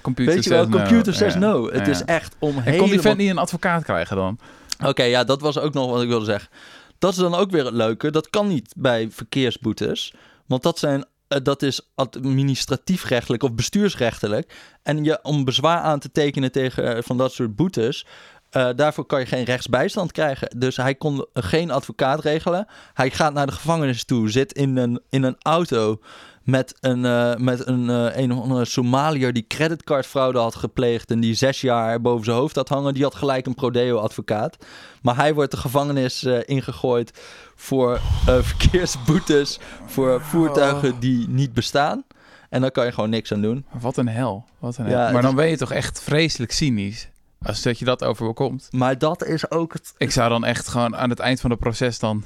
[0.01, 0.77] Computer weet je wel, no.
[0.77, 1.71] computer says Ja, no.
[1.71, 1.93] Het ja.
[1.93, 4.39] is echt om En kon die vent niet een advocaat krijgen dan?
[4.85, 6.51] Oké, ja, dat was ook nog wat ik wilde zeggen.
[6.99, 8.11] Dat is dan ook weer het leuke.
[8.11, 10.15] Dat kan niet bij verkeersboetes.
[10.47, 11.05] Want dat, zijn,
[11.39, 14.55] dat is administratiefrechtelijk of bestuursrechtelijk.
[14.83, 18.07] En je, om bezwaar aan te tekenen tegen eh, van dat soort boetes...
[18.51, 20.59] eh, daarvoor kan je geen rechtsbijstand krijgen.
[20.59, 22.67] Dus hij kon geen advocaat regelen.
[22.95, 26.01] Hij gaat naar de gevangenis toe, zit in een, in een auto
[26.50, 31.21] met een, eh, met een, eh, een of andere Somaliër die creditcardfraude had gepleegd en
[31.21, 32.95] die zes jaar boven zijn hoofd had hangen.
[32.95, 34.57] Die had gelijk een prodeo-advocaat.
[35.02, 37.21] Maar hij wordt de gevangenis eh, ingegooid
[37.54, 38.00] voor
[38.50, 42.04] verkeersboetes voor voertuigen die niet bestaan.
[42.49, 43.64] En daar kan je gewoon niks aan doen.
[43.80, 44.45] Wat een hel.
[44.59, 45.12] Wat een hel.
[45.12, 47.09] Maar dan ben je toch echt vreselijk cynisch.
[47.42, 48.69] Als dat je dat overkomt.
[48.71, 49.95] Maar dat is ook het.
[49.97, 52.25] Ik zou dan echt gewoon aan het eind van het proces dan...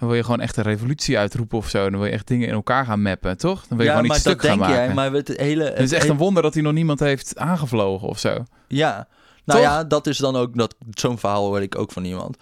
[0.00, 1.90] Dan wil je gewoon echt een revolutie uitroepen of zo.
[1.90, 3.66] Dan wil je echt dingen in elkaar gaan mappen, toch?
[3.66, 4.84] Dan wil je ja, gewoon iets stuk gaan denk maken.
[4.84, 4.94] jij.
[4.94, 5.64] Maar het hele.
[5.64, 8.44] Het is echt een wonder dat hij nog niemand heeft aangevlogen of zo.
[8.68, 9.08] Ja,
[9.44, 9.70] nou Toch?
[9.70, 12.36] ja, dat is dan ook dat zo'n verhaal hoor ik ook van iemand.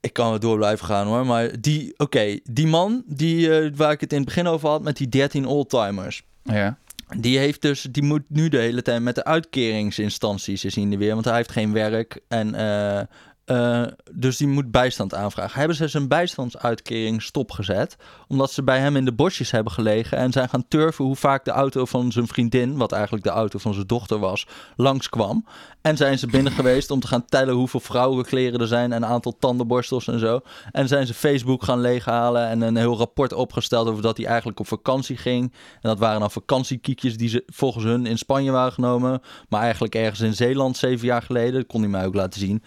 [0.00, 3.92] Ik kan er door blijven gaan hoor, maar die, oké, die man die eh, waar
[3.92, 6.78] ik het in het begin over had met die 13 oldtimers, Ja.
[7.16, 10.96] die heeft dus, die moet nu de hele tijd met de uitkeringsinstanties is in de
[10.96, 13.00] weer, want hij heeft geen werk en eh,
[13.48, 13.82] eh,
[14.12, 15.58] dus die moet bijstand aanvragen.
[15.58, 20.32] Hebben ze zijn bijstandsuitkering stopgezet, omdat ze bij hem in de bosjes hebben gelegen en
[20.32, 23.74] zijn gaan turven hoe vaak de auto van zijn vriendin, wat eigenlijk de auto van
[23.74, 25.44] zijn dochter was, langskwam.
[25.80, 29.08] En zijn ze binnen geweest om te gaan tellen hoeveel vrouwenkleren er zijn en een
[29.08, 30.40] aantal tandenborstels en zo.
[30.70, 34.60] En zijn ze Facebook gaan leeghalen en een heel rapport opgesteld over dat hij eigenlijk
[34.60, 35.52] op vakantie ging.
[35.72, 39.94] En dat waren dan vakantiekiekjes die ze volgens hun in Spanje waren genomen, maar eigenlijk
[39.94, 41.52] ergens in Zeeland zeven jaar geleden.
[41.52, 42.62] Dat kon hij mij ook laten zien.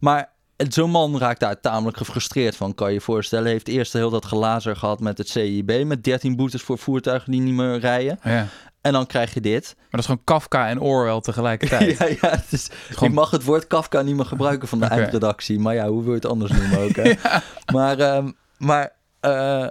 [0.00, 3.44] Maar zo'n man raakt daar tamelijk gefrustreerd van, kan je je voorstellen.
[3.44, 7.32] Hij heeft eerst heel dat glazer gehad met het CIB, met 13 boetes voor voertuigen
[7.32, 8.18] die niet meer rijden.
[8.24, 8.46] ja.
[8.80, 9.74] En dan krijg je dit.
[9.76, 11.98] Maar dat is gewoon Kafka en Orwell tegelijkertijd.
[11.98, 14.84] Ja, ja, het is, Gewoon- ik mag het woord Kafka niet meer gebruiken van de
[14.90, 14.94] Oké.
[14.94, 15.58] eindredactie.
[15.58, 17.12] Maar ja, hoe wil je het anders noemen ook, hè?
[17.74, 19.66] Maar, ehm, maar eh,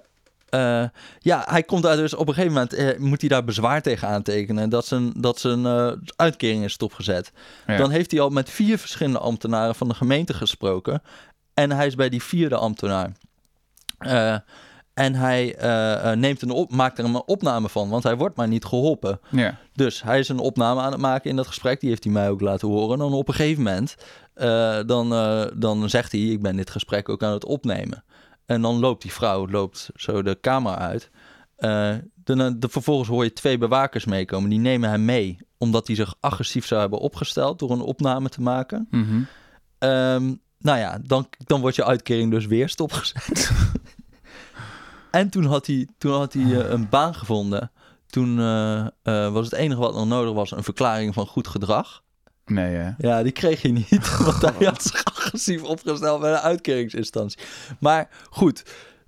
[0.50, 0.84] eh,
[1.20, 2.74] ja, hij komt daar dus op een gegeven moment...
[2.74, 4.70] eh, moet hij daar bezwaar tegen aantekenen...
[4.70, 7.32] dat zijn, dat zijn eh, uitkering is stopgezet.
[7.68, 7.78] Ja.
[7.78, 11.02] Dan heeft hij al met vier verschillende ambtenaren van de gemeente gesproken.
[11.54, 13.12] En hij is bij die vierde ambtenaar.
[14.94, 15.56] En hij
[16.16, 19.20] neemt een op, maakt er een opname van, want hij wordt maar niet geholpen.
[19.30, 19.58] Ja.
[19.74, 21.80] Dus hij is een opname aan het maken in dat gesprek.
[21.80, 22.94] Die heeft hij mij ook laten horen.
[22.94, 23.96] En dan op een gegeven moment,
[24.88, 25.10] dan,
[25.56, 26.22] dan zegt hij...
[26.22, 28.04] ik ben dit gesprek ook aan het opnemen.
[28.50, 31.10] En dan loopt die vrouw loopt zo de kamer uit.
[32.24, 34.50] De, de, vervolgens hoor je twee bewakers meekomen.
[34.50, 37.60] Die nemen hem mee, omdat hij zich agressief zou hebben opgesteld...
[37.60, 38.88] door een opname te maken.
[38.92, 39.22] Mhm.
[39.78, 43.52] Ehm, nou ja, dan, dan wordt je uitkering dus weer stopgezet.
[45.12, 47.72] en toen had hij, toen had hij eh, een baan gevonden.
[48.08, 52.04] Toen eh, was het enige wat nog nodig was een verklaring van goed gedrag.
[52.50, 52.92] Nee, hè?
[52.98, 57.40] Ja, die kreeg hij niet, want hij had zich agressief opgesteld bij de uitkeringsinstantie.
[57.80, 58.64] Maar goed,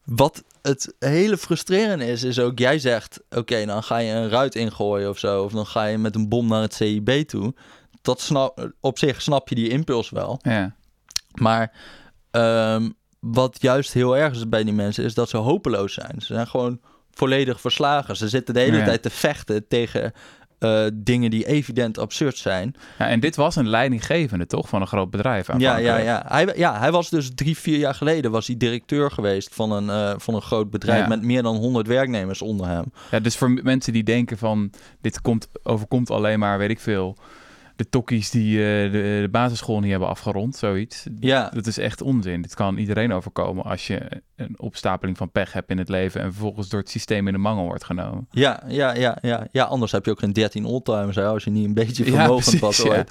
[0.06, 4.56] wat het hele frustrerende is, is ook, jij zegt, oké, dan ga je een ruit
[4.56, 7.54] ingooien of zo, of dan ga je met een bom naar het CIB toe.
[8.02, 10.40] Dat snap, op zich snap je die impuls wel.
[10.42, 10.76] Ja.
[11.32, 11.72] Maar
[12.32, 16.16] ehm, wat juist heel erg is bij die mensen, is dat ze hopeloos zijn.
[16.18, 16.80] Ze zijn gewoon
[17.12, 18.16] volledig verslagen.
[18.16, 18.84] Ze zitten de hele Ja.
[18.86, 20.14] tijd te vechten tegen
[20.62, 22.76] eh, dingen die evident absurd zijn.
[23.00, 24.70] Ja, en dit was een leidinggevende, toch?
[24.70, 26.24] Van een groot bedrijf Ja, ja, ja.
[26.28, 29.90] Hij, ja, hij was dus drie, vier jaar geleden was hij directeur geweest van een,
[29.90, 31.08] eh, van een groot bedrijf Ja.
[31.08, 32.84] met meer dan 100 werknemers onder hem.
[33.12, 34.72] Ja, dus voor mensen die denken van...
[35.02, 37.18] dit komt, overkomt alleen maar, weet ik veel...
[37.82, 41.06] de tokkies die eh, de, de basisschool niet hebben afgerond, zoiets.
[41.20, 42.42] Ja, Dat is echt onzin.
[42.42, 46.22] Dit kan iedereen overkomen als je een opstapeling van pech hebt in het leven...
[46.22, 48.28] en vervolgens door het systeem in de mangel wordt genomen.
[48.32, 49.48] ja, ja, ja, ja.
[49.52, 52.60] Ja, anders heb je ook geen 13 oldtimers als je niet een beetje Ja, vermogend
[52.60, 53.06] precies, was ja.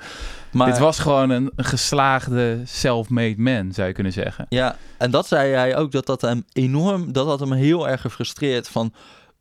[0.52, 4.46] Maar, Dit was gewoon een, een geslaagde self-made man, zou je kunnen zeggen.
[4.48, 8.00] Ja, en dat zei hij ook, dat dat hem enorm, dat had hem heel erg
[8.00, 8.92] gefrustreerd van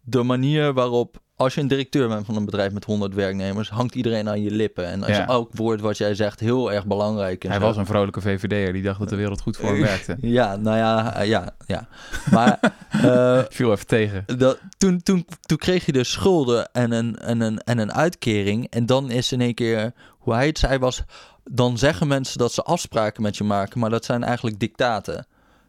[0.01, 3.95] de manier waarop, als je een directeur bent van een bedrijf met 100 werknemers, hangt
[3.95, 4.85] iedereen aan je lippen.
[4.85, 5.27] En als Ja.
[5.27, 7.49] elk woord wat jij zegt heel erg belangrijk is.
[7.49, 10.17] Hij was een vrolijke VVD'er die dacht dat de wereld goed voor hem werkte.
[10.21, 11.87] Ja, nou ja, eh, ja, ja.
[12.31, 12.59] Maar
[13.49, 14.23] Viel even tegen.
[14.37, 18.67] dat, toen, toen, toen kreeg je dus schulden en een, en, een, en een uitkering.
[18.69, 21.03] En dan is in één keer, hoe hij het zei was,
[21.43, 25.25] dan zeggen mensen dat ze afspraken met je maken, maar dat zijn eigenlijk dictaten.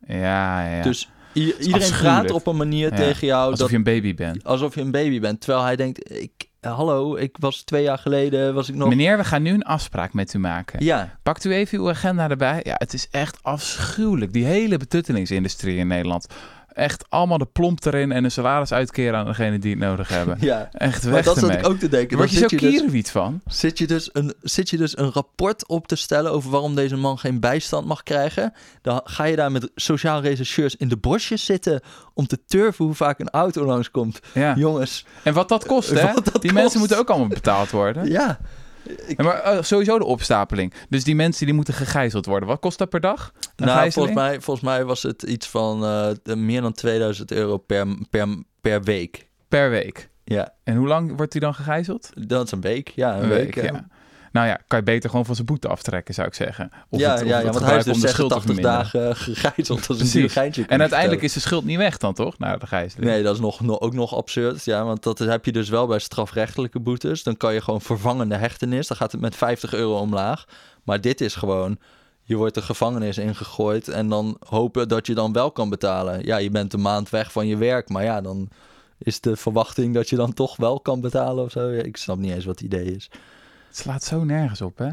[0.06, 0.82] Ja, ja.
[0.82, 4.14] Dus i- iedereen praat op een manier Ja, tegen jou Alsof dat, je een baby
[4.14, 4.44] bent.
[4.44, 5.40] alsof je een baby bent.
[5.40, 8.88] Terwijl hij denkt, ik, hallo, ik was twee jaar geleden, was ik nog...
[8.88, 10.84] Meneer, we gaan nu een afspraak met u maken.
[10.84, 12.60] Ja, Pakt u even uw agenda erbij.
[12.62, 14.32] Ja, het is echt afschuwelijk.
[14.32, 16.26] Die hele betuttelingsindustrie in Nederland.
[16.72, 20.36] Echt allemaal de plomp erin en een salaris uitkeren aan degene die het nodig hebben.
[20.50, 20.68] ja.
[20.72, 22.16] Echt Maar weg dat zat ik ook te denken.
[22.16, 23.40] Word je zo dus, kierenwiet van.
[23.46, 26.96] zit, je dus een, zit je dus een rapport op te stellen over waarom deze
[26.96, 28.52] man geen bijstand mag krijgen.
[28.82, 31.80] Dan ga je daar met sociaal rechercheurs in de bosjes zitten
[32.14, 34.20] om te turven hoe vaak een auto langskomt.
[34.34, 34.54] Ja.
[34.56, 36.12] Jongens, En wat dat kost, hè?
[36.12, 36.54] Dat die kost.
[36.54, 38.10] mensen moeten ook allemaal betaald worden.
[38.10, 38.38] ja.
[39.16, 40.72] Ja, maar eh, sowieso de opstapeling.
[40.88, 42.48] Dus die mensen die moeten gegijzeld worden.
[42.48, 43.32] Wat kost dat per dag?
[43.34, 43.92] Een Nou, gijzeling?
[43.92, 48.28] volgens mij, volgens mij was het iets van eh, meer dan 2000 euro per, per,
[48.60, 49.28] per week.
[49.48, 50.08] Per week.
[50.24, 52.10] Ja, En hoe lang wordt hij dan gegijzeld?
[52.14, 52.88] dat is een week.
[52.88, 53.54] Ja, een, week.
[53.54, 53.86] ja.
[54.32, 56.70] Nou ja, kan je beter gewoon van zijn boete aftrekken, zou ik zeggen.
[56.88, 58.78] Of ja, het, ja, ja, want hij is dus om de schuld te 86 verminderen.
[58.78, 59.86] dagen gegijzeld.
[59.86, 60.64] Dat is een geintje.
[60.66, 62.38] En uiteindelijk is de schuld niet weg dan, toch?
[62.38, 63.10] Na de gijzeling.
[63.10, 64.64] Nee, dat is nog, nog, ook nog absurd.
[64.64, 67.22] Ja, want dat heb je dus wel bij strafrechtelijke boetes.
[67.22, 68.86] Dan kan je gewoon vervangende hechtenis.
[68.86, 70.44] Dan gaat het met 50 euro omlaag.
[70.84, 71.78] Maar dit is gewoon...
[72.22, 76.24] Je wordt de gevangenis ingegooid en dan hopen dat je dan wel kan betalen.
[76.24, 78.48] Ja, je bent een maand weg van je werk, maar ja, dan
[78.98, 81.68] is de verwachting dat je dan toch wel kan betalen of zo.
[81.68, 83.10] Ja, ik snap niet eens wat het idee is.
[83.70, 84.90] Het slaat zo nergens op, hè?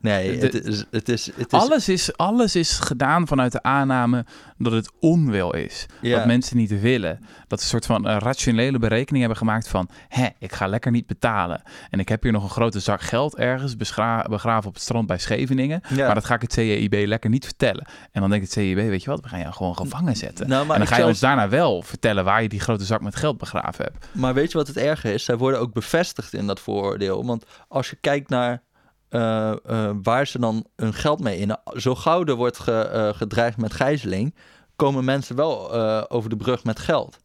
[0.00, 3.62] Nee, De- het is, het is, het is Alles is, alles is gedaan vanuit de
[3.62, 4.24] aanname
[4.58, 5.86] dat het onwil is.
[6.00, 6.16] Ja.
[6.16, 7.18] Dat mensen niet willen.
[7.46, 9.88] Dat ze een soort van eh, rationele berekening hebben gemaakt van...
[10.08, 11.62] hè, ik ga lekker niet betalen.
[11.90, 15.18] En ik heb hier nog een grote zak geld ergens begraven op het strand bij
[15.18, 15.80] Scheveningen.
[15.88, 16.06] Ja.
[16.06, 17.86] Maar dat ga ik het CJIB lekker niet vertellen.
[18.12, 20.48] En dan denkt het CJIB, weet je wat, we gaan jou gewoon gevangen zetten.
[20.48, 23.16] Nou, en dan ga je ons daarna wel vertellen waar je die grote zak met
[23.16, 24.08] geld begraven hebt.
[24.12, 25.24] Maar weet je wat het erge is?
[25.24, 27.26] Zij worden ook bevestigd in dat vooroordeel.
[27.26, 28.62] Want als je kijkt naar
[29.08, 31.56] eh, eh, waar ze dan hun geld mee in...
[31.76, 34.34] Zo gauw er wordt ge- eh, gedreigd met gijzeling...
[34.76, 35.72] komen mensen wel
[36.10, 37.18] over de brug met geld.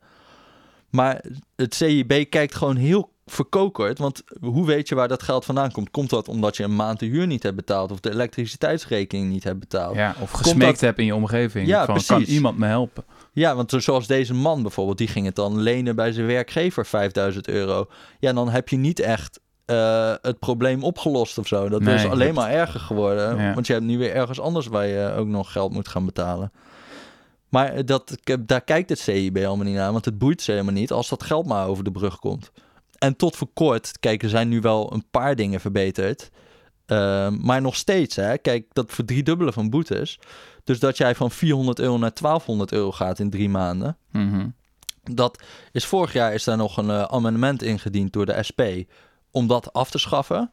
[0.90, 1.24] Maar
[1.56, 3.98] het CIB kijkt gewoon heel verkokerd.
[4.00, 5.92] Want hoe weet je waar dat geld vandaan komt?
[5.92, 7.92] Komt dat omdat je een maand de huur niet hebt betaald...
[7.92, 9.96] of de elektriciteitsrekening niet hebt betaald?
[9.96, 11.68] Ja, of gesmeekt dat- hebt in je omgeving.
[11.68, 12.34] Ja, van, kan precies.
[12.36, 13.04] iemand me helpen?
[13.32, 17.48] Ja, want zoals deze man bijvoorbeeld, die ging het dan lenen bij zijn werkgever 5000
[17.48, 17.88] euro.
[18.20, 21.70] Ja, dan heb je niet echt eh, het probleem opgelost of zo.
[21.70, 23.38] Dat Nee, is alleen maar erger geworden.
[23.38, 23.54] Ja.
[23.54, 26.52] Want je hebt nu weer ergens anders waar je ook nog geld moet gaan betalen.
[27.50, 30.92] Maar dat, daar kijkt het CIB allemaal niet naar, want het boeit ze helemaal niet
[30.92, 32.52] als dat geld maar over de brug komt.
[32.98, 36.30] En tot voor kort, kijk, er zijn nu wel een paar dingen verbeterd.
[36.86, 40.20] Eh, maar nog steeds, hè, kijk, dat verdriedubbelen van boetes.
[40.64, 43.98] Dus dat jij van 400 euro naar 1200 euro gaat in drie maanden.
[44.12, 44.48] Mhm.
[45.04, 48.62] Dat is vorig jaar is daar nog een eh, amendement ingediend door de SP
[49.34, 50.52] om dat af te schaffen.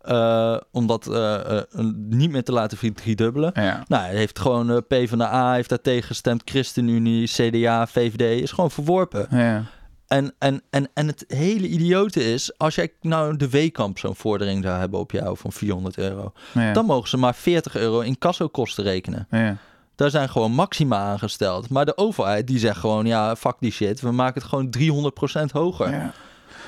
[0.00, 1.62] Eh, om dat eh, eh,
[1.94, 3.50] niet meer te laten verdriedubbelen.
[3.54, 3.84] Ja.
[3.88, 9.26] Nou, hij heeft gewoon PvdA heeft daar tegen gestemd, ChristenUnie, CDA, VVD is gewoon verworpen.
[9.30, 9.64] Ja.
[10.06, 14.64] En, en, en, en het hele idiote is, als jij nou de Weekamp zo'n vordering
[14.64, 16.72] zou hebben op jou van 400 euro, Ja.
[16.72, 19.26] dan mogen ze maar 40 euro in kassokosten rekenen.
[19.30, 19.56] Ja.
[19.96, 21.68] Daar zijn gewoon maxima aangesteld.
[21.68, 24.00] Maar de overheid die zegt gewoon, ja, fuck die shit.
[24.00, 24.74] We maken het gewoon
[25.48, 25.90] 300% hoger.
[25.90, 26.12] Ja.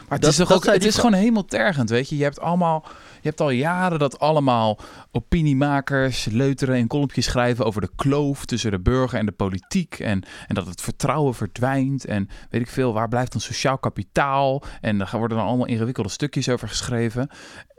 [0.01, 2.17] Maar het Dat- is toch ook, het is gewoon hemeltergend, weet je.
[2.17, 2.85] Je hebt allemaal,
[3.21, 4.79] je hebt al jaren dat allemaal
[5.13, 10.23] opiniemakers leuteren en kolompjes schrijven over de kloof tussen de burger en de politiek en,
[10.47, 14.99] en dat het vertrouwen verdwijnt en weet ik veel, waar blijft dan sociaal kapitaal en
[14.99, 17.29] daar worden dan allemaal ingewikkelde stukjes over geschreven.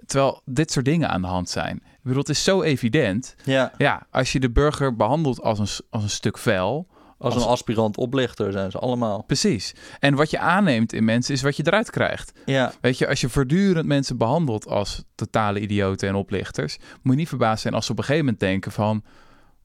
[0.05, 1.75] Terwijl dit soort dingen aan de hand zijn.
[1.75, 3.35] Ik bedoel, het is zo evident.
[3.43, 6.87] Ja, Ja, als je de burger behandelt als een, als een stuk vuil,
[7.19, 9.23] Als, Als- een aspirant oplichter zijn ze allemaal.
[9.23, 9.73] Precies.
[9.99, 12.31] En wat je aanneemt in mensen is wat je eruit krijgt.
[12.45, 17.19] Ja, Weet je, als je voortdurend mensen behandelt als totale idioten en oplichters, moet je
[17.19, 19.03] niet verbaasd zijn als ze op een gegeven moment denken van,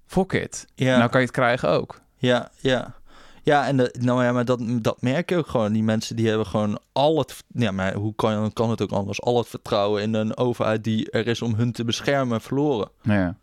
[0.07, 2.01] fuck it, ja, nou kan je het krijgen ook.
[2.17, 3.01] ja, ja.
[3.45, 5.73] Ja, en de, nou ja, maar dat, dat merk je ook gewoon.
[5.73, 7.45] Die mensen die hebben gewoon al het...
[7.49, 9.21] Ja, maar hoe kan, kan het ook anders?
[9.23, 12.91] Al het vertrouwen in een overheid die er is om hun te beschermen verloren.
[13.03, 13.37] Ja,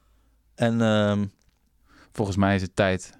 [0.55, 1.25] En ehm,
[2.11, 3.18] volgens mij is het tijd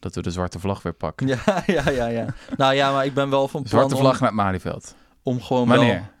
[0.00, 1.26] dat we de zwarte vlag weer pakken.
[1.26, 2.26] ja, ja, ja, ja.
[2.56, 4.94] Nou ja, maar ik ben wel van plan Zwarte vlag om, naar het Malieveld.
[5.22, 5.94] om gewoon Wanneer?
[5.94, 6.18] wel...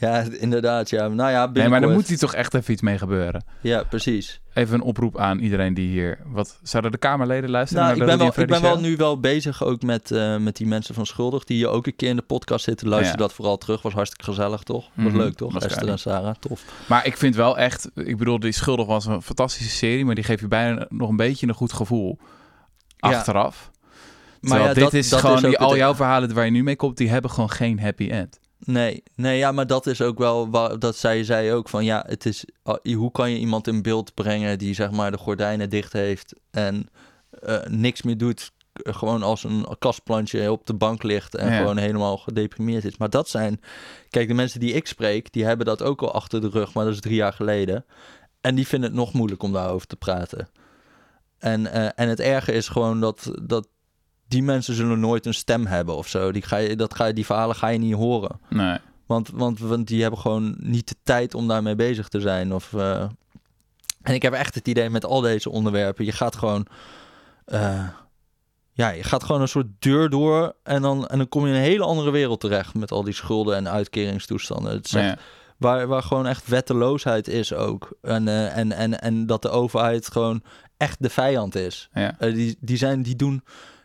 [0.00, 1.08] Ja, inderdaad, ja.
[1.08, 1.92] Nou ja, Nee, maar binnenkort.
[1.92, 3.44] moet hier toch echt even iets mee gebeuren.
[3.60, 4.40] Ja, precies.
[4.54, 6.18] Even een oproep aan iedereen die hier...
[6.26, 8.80] Wat, zouden de Kamerleden luisteren Nou, ik naar ben, de wel, ik en ben wel
[8.80, 11.44] nu wel bezig ook met, eh, met die mensen van Schuldig...
[11.44, 12.88] die hier ook een keer in de podcast zitten.
[12.88, 13.22] Luister Ja.
[13.22, 13.82] dat vooral terug.
[13.82, 14.88] Was hartstikke gezellig, toch?
[14.94, 15.60] Was Mhm, leuk, toch?
[15.60, 16.64] Esther en Sarah, tof.
[16.86, 17.90] Maar ik vind wel echt...
[17.94, 20.04] Ik bedoel, Die Schuldig was een fantastische serie...
[20.04, 22.18] maar die geeft je bijna nog een beetje een goed gevoel.
[23.00, 23.70] Achteraf.
[24.40, 25.36] Maar Terwijl dit dat- is dat gewoon...
[25.36, 26.96] is die, al het- jouw verhalen waar je nu mee komt...
[26.96, 28.38] die hebben gewoon geen happy end.
[28.58, 30.50] Nee, nee, ja, maar dat is ook wel...
[30.50, 31.84] wa- Dat zei zij ook van...
[31.84, 32.44] Ja, het is...
[32.94, 34.58] Hoe kan je iemand in beeld brengen...
[34.58, 36.34] die zeg maar de gordijnen dicht heeft...
[36.50, 36.88] en
[37.30, 38.50] eh, niks meer doet...
[38.72, 41.34] Gewoon als een kastplantje op de bank ligt...
[41.34, 41.56] en Ja.
[41.58, 42.96] gewoon helemaal gedeprimeerd is.
[42.96, 43.60] Maar dat zijn...
[44.10, 45.32] Kijk, de mensen die ik spreek...
[45.32, 46.74] die hebben dat ook al achter de rug...
[46.74, 47.84] maar dat is drie jaar geleden.
[48.40, 50.48] En die vinden het nog moeilijk om daarover te praten.
[51.40, 53.30] En, eh, en het erge is gewoon dat...
[53.42, 53.68] dat
[54.28, 56.32] die mensen zullen nooit een stem hebben of zo.
[56.32, 58.40] Die, ga je, dat ga je, die verhalen ga je niet horen.
[58.48, 58.78] Nee.
[59.06, 62.54] Want, want, want die hebben gewoon niet de tijd om daarmee bezig te zijn.
[62.54, 63.00] Of, eh,
[64.02, 66.04] En ik heb echt het idee met al deze onderwerpen.
[66.04, 66.66] Je gaat gewoon.
[67.44, 67.88] eh,
[68.72, 70.54] ja, je gaat gewoon een soort deur door.
[70.62, 72.74] En dan, en dan kom je in een hele andere wereld terecht.
[72.74, 74.72] Met al die schulden en uitkeringstoestanden.
[74.72, 75.16] Het Ja.
[75.56, 77.92] waar, waar gewoon echt wetteloosheid is ook.
[78.02, 80.42] En, en, en, en dat de overheid gewoon
[80.80, 81.88] echt de vijand is.
[81.94, 82.14] Ja.
[82.18, 83.44] Eh, die, die, zijn, die doen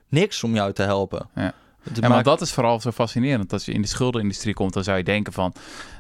[0.10, 1.30] niks om jou te helpen.
[1.36, 1.54] Ja.
[1.94, 3.54] Ja, maar maakt- dat is vooral zo fascinerend.
[3.54, 5.54] Als je in de schuldenindustrie komt, dan zou je denken van...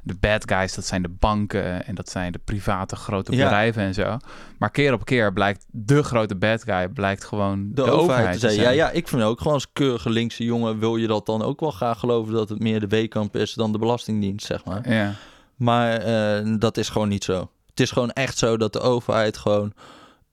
[0.03, 3.43] de bad guys, dat zijn de banken en dat zijn de private grote Ja.
[3.43, 4.17] bedrijven en zo.
[4.57, 6.87] Maar keer op keer blijkt de grote bad guy...
[6.87, 8.61] blijkt gewoon de, de, overheid, te zijn.
[8.61, 11.59] Ja, ja, ik vind ook gewoon als keurige linkse jongen wil je dat dan ook
[11.59, 14.89] wel graag geloven dat het meer de weekamp is dan de Belastingdienst, zeg maar.
[14.91, 15.13] Ja.
[15.55, 17.49] Maar eh, dat is gewoon niet zo.
[17.69, 19.73] Het is gewoon echt zo dat de overheid gewoon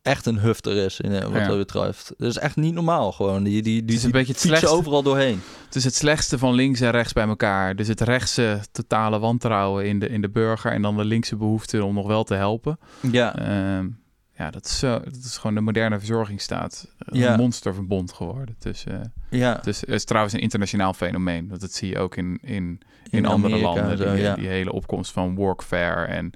[0.02, 1.46] echt een hufter is in, eh, wat Ja.
[1.46, 2.12] dat betreft.
[2.16, 3.42] Dat is echt niet normaal gewoon.
[3.42, 4.68] Die, die, die, is een die beetje het slechtste.
[4.76, 5.40] overal doorheen.
[5.66, 7.76] Het is het slechtste van links en rechts bij elkaar.
[7.76, 10.72] Dus het rechtse totale wantrouwen in de, in de burger...
[10.72, 12.78] en dan de linkse behoefte om nog wel te helpen.
[13.00, 13.88] Ja, Ehm,
[14.36, 16.88] ja, dat is, zo, dat is gewoon de moderne verzorgingsstaat.
[16.98, 17.36] Een Ja.
[17.36, 18.54] monsterverbond geworden.
[18.58, 19.58] tussen ja.
[19.62, 21.48] Dus het is trouwens een internationaal fenomeen.
[21.48, 23.98] Dat, dat zie je ook in, in, in, andere Amerika landen.
[23.98, 24.34] zo, die, ja.
[24.34, 26.30] die hele opkomst van workfare en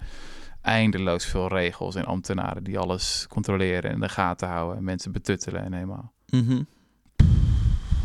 [0.67, 5.13] eindeloos veel regels en ambtenaren die alles controleren en in de gaten houden en mensen
[5.13, 6.13] betuttelen en helemaal.
[6.31, 6.63] Mhm.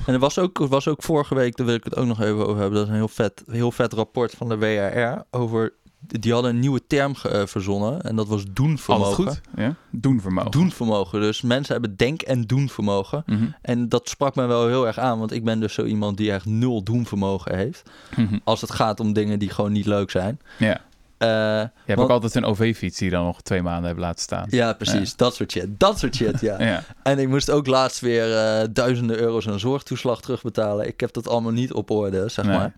[0.06, 2.48] En er was ook, was ook vorige week, daar wil ik het ook nog even
[2.48, 2.74] over hebben.
[2.74, 5.74] Dat is een heel vet, heel vet rapport van de WRR over.
[6.08, 9.26] Die hadden een nieuwe term eh, verzonnen en dat was doenvermogen.
[9.26, 9.42] Alles goed?
[9.56, 9.76] Ja?
[9.92, 10.52] Doenvermogen.
[10.52, 11.22] Doenvermogen.
[11.22, 13.24] Dus mensen hebben denk- en doenvermogen.
[13.26, 13.46] Mhm.
[13.62, 16.32] En dat sprak me wel heel erg aan, want ik ben dus zo iemand die
[16.32, 17.90] echt nul doenvermogen heeft.
[18.18, 18.38] Mhm.
[18.44, 20.40] Als het gaat om dingen die gewoon niet leuk zijn.
[20.58, 20.82] Ja.
[21.22, 24.22] Eh, Je hebt Want- ook altijd een OV-fiets die dan nog twee maanden hebben laten
[24.22, 24.48] staan.
[24.50, 25.16] ja, precies.
[25.16, 25.68] Dat soort shit.
[25.80, 26.62] Dat soort shit, ja.
[26.72, 26.84] Ja.
[27.04, 30.88] En ik moest ook laatst weer eh, duizenden euro's aan zorgtoeslag terugbetalen.
[30.88, 32.58] Ik heb dat allemaal niet op orde, zeg Nee.
[32.58, 32.76] maar.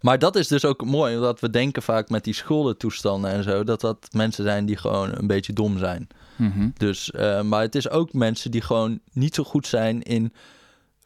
[0.00, 3.64] Maar dat is dus ook mooi, omdat we denken vaak met die schuldentoestanden en zo,
[3.64, 6.06] dat dat mensen zijn die gewoon een beetje dom zijn.
[6.36, 6.68] Mhm.
[6.76, 10.32] Dus, eh, maar het is ook mensen die gewoon niet zo goed zijn in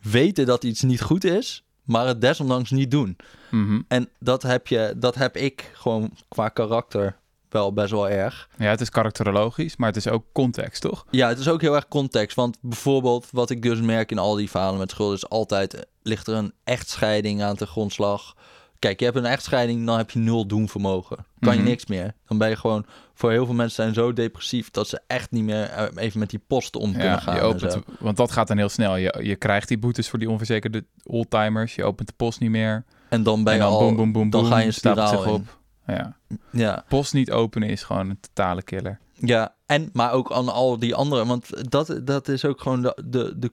[0.03, 3.17] weten dat iets niet goed is, maar het desondanks niet doen.
[3.51, 3.81] Mhm.
[3.89, 7.17] En dat heb, je, dat heb ik gewoon qua karakter
[7.49, 8.49] wel best wel erg.
[8.59, 11.07] Ja, het is karakterologisch, maar het is ook context, toch?
[11.11, 12.37] Ja, het is ook heel erg context.
[12.37, 15.81] Want bijvoorbeeld, wat ik dus merk in al die verhalen met schulden, is altijd eh,
[16.03, 18.37] ligt er een echtscheiding aan de grondslag.
[18.79, 21.17] Kijk, je hebt een echtscheiding, dan heb je nul doenvermogen.
[21.41, 21.69] Kan je Mhm.
[21.69, 22.15] niks meer.
[22.27, 25.45] Dan ben je gewoon, voor heel veel mensen zijn zo depressief dat ze echt niet
[25.45, 27.35] meer eh, even met die post om kunnen gaan.
[27.35, 28.97] je en opent, want dat gaat dan heel snel.
[28.97, 31.75] Je, je krijgt die boetes voor die onverzekerde oldtimers.
[31.75, 32.85] Je opent de post niet meer.
[33.09, 35.09] En dan ben en je dan al, boem, boem, boem, dan ga je een spiraal
[35.09, 35.33] zich in.
[35.33, 35.57] op.
[35.87, 36.17] Ja.
[36.53, 38.99] Ja, Post niet openen is gewoon een totale killer.
[39.15, 43.03] ja, en maar ook aan al die andere, want dat, dat is ook gewoon de,
[43.07, 43.53] de, de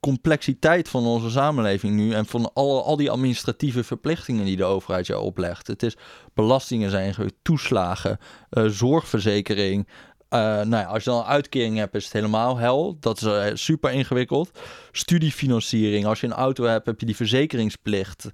[0.00, 5.06] complexiteit van onze samenleving nu en van al, al die administratieve verplichtingen die de overheid
[5.06, 5.66] jou oplegt.
[5.66, 5.96] Het is
[6.34, 8.18] belastingen zijn toeslagen,
[8.50, 9.88] eh, zorgverzekering.
[10.28, 12.96] Eh, nou ja, als je dan een uitkering hebt, is het helemaal hel.
[13.00, 14.58] Dat is eh, super ingewikkeld.
[14.92, 16.06] Studiefinanciering.
[16.06, 18.30] Als je een auto hebt, heb je die verzekeringsplicht.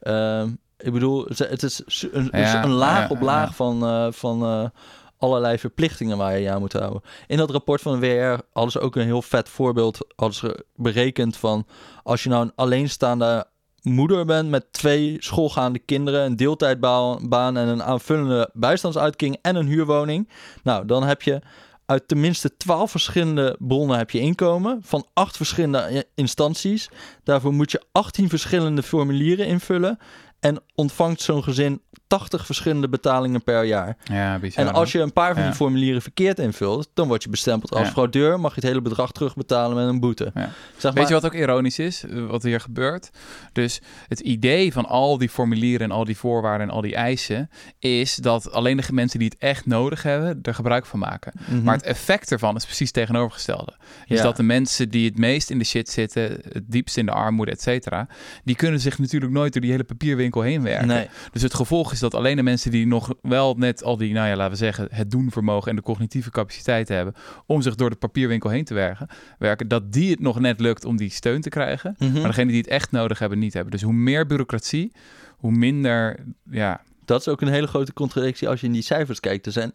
[0.00, 4.70] Ehm, ik bedoel, het is een, Ja, een laag ja, op laag van, van
[5.18, 7.02] allerlei verplichtingen waar je je aan moet houden.
[7.26, 9.98] In dat rapport van de WR hadden ze ook een heel vet voorbeeld.
[10.30, 11.66] Ze berekend van
[12.02, 13.46] als je nou een alleenstaande
[13.82, 20.28] moeder bent met twee schoolgaande kinderen, een deeltijdbaan en een aanvullende bijstandsuitkering en een huurwoning.
[20.62, 21.40] Nou, dan heb je
[21.86, 26.88] uit tenminste twaalf verschillende bronnen heb je inkomen van acht verschillende instanties.
[27.24, 29.98] Daarvoor moet je 18 verschillende formulieren invullen
[30.40, 31.82] en ontvangt zo'n gezin
[32.18, 33.96] 80 verschillende betalingen per jaar.
[34.04, 34.66] Ja, bizar.
[34.66, 37.88] En als je een paar van die formulieren verkeerd invult, dan word je bestempeld als
[37.88, 38.40] fraudeur.
[38.40, 40.30] Mag je het hele bedrag terugbetalen met een boete.
[40.34, 40.40] Ja.
[40.40, 40.50] Zeg
[40.80, 43.10] Weet maar, je wat ook ironisch is, eh, wat hier gebeurt?
[43.52, 47.50] Dus het idee van al die formulieren en al die voorwaarden en al die eisen...
[47.78, 51.32] is dat alleen de mensen die het echt nodig hebben er gebruik van maken.
[51.46, 51.62] Mhm.
[51.62, 53.72] Maar het effect ervan is precies tegenovergestelde.
[54.06, 54.22] Is Ja.
[54.22, 56.22] dat de mensen die het meest in de shit zitten,
[56.52, 58.06] het diepst in de armoede, et cetera...
[58.44, 60.86] die kunnen zich natuurlijk nooit door die hele papierwinkel heen werken.
[60.86, 61.08] Nee.
[61.32, 64.28] Dus het gevolg is dat alleen de mensen die nog wel net al die, nou
[64.28, 67.14] ja, laten we zeggen, het doenvermogen en de cognitieve capaciteit hebben
[67.46, 70.84] om zich door de papierwinkel heen te werken, werken, dat die het nog net lukt
[70.84, 71.94] om die steun te krijgen.
[71.98, 72.12] Mhm.
[72.12, 73.72] Maar degenen die het echt nodig hebben, niet hebben.
[73.72, 74.92] Dus hoe meer bureaucratie,
[75.36, 79.20] hoe minder, ja, Dat is ook een hele grote contradictie als je in die cijfers
[79.20, 79.46] kijkt.
[79.46, 79.72] Er zijn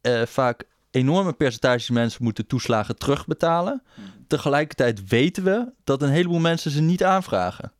[0.00, 3.82] eh, vaak enorme percentages mensen moeten toeslagen terugbetalen.
[4.26, 7.72] Tegelijkertijd weten we dat een heleboel mensen ze niet aanvragen.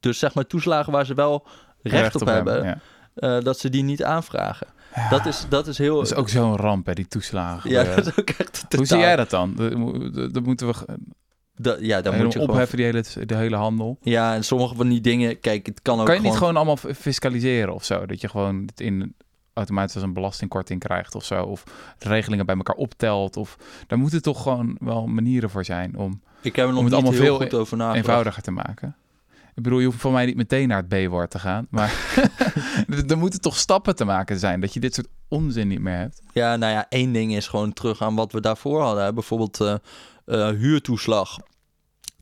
[0.00, 1.46] Dus zeg maar toeslagen waar ze wel
[1.82, 2.78] recht, op, hebben, Ja.
[3.14, 4.66] Eh, dat ze die niet aanvragen.
[5.10, 5.94] Dat, is, dat is heel...
[5.96, 7.70] Dat is ook zo'n ramp, hè, die toeslagen.
[7.70, 9.54] ja, dat is ook echt Hoe zie jij dat dan?
[9.56, 10.74] Dat, moet- dat- dat moeten we
[11.56, 12.48] Dat, ja, dan moet je gewoon...
[12.48, 13.98] opheffen, die hele, de hele handel.
[14.00, 15.40] Ja, en sommige van die dingen...
[15.40, 18.06] Kijk, het kan ook Kan je niet gewoon allemaal fiscaliseren of zo?
[18.06, 19.14] Dat je gewoon het in
[19.52, 21.42] automatisch als een belastingkorting krijgt of zo.
[21.42, 21.64] Of
[21.98, 23.36] regelingen bij elkaar optelt.
[23.36, 26.84] Of daar moeten toch gewoon wel manieren voor zijn om Ik heb er nog om
[26.84, 28.06] het niet allemaal heel veel goed over nagedacht.
[28.06, 28.96] eenvoudiger te maken.
[29.54, 31.66] Ik bedoel, je hoeft van mij niet meteen naar het B-woord te gaan.
[31.70, 32.14] Maar
[33.08, 34.60] er- moeten toch stappen te maken zijn.
[34.60, 36.22] Dat je dit soort onzin niet meer hebt.
[36.32, 39.14] Ja, nou ja, één ding is gewoon terug aan wat we daarvoor hadden.
[39.14, 39.74] Bijvoorbeeld eh,
[40.24, 41.38] eh, huurtoeslag.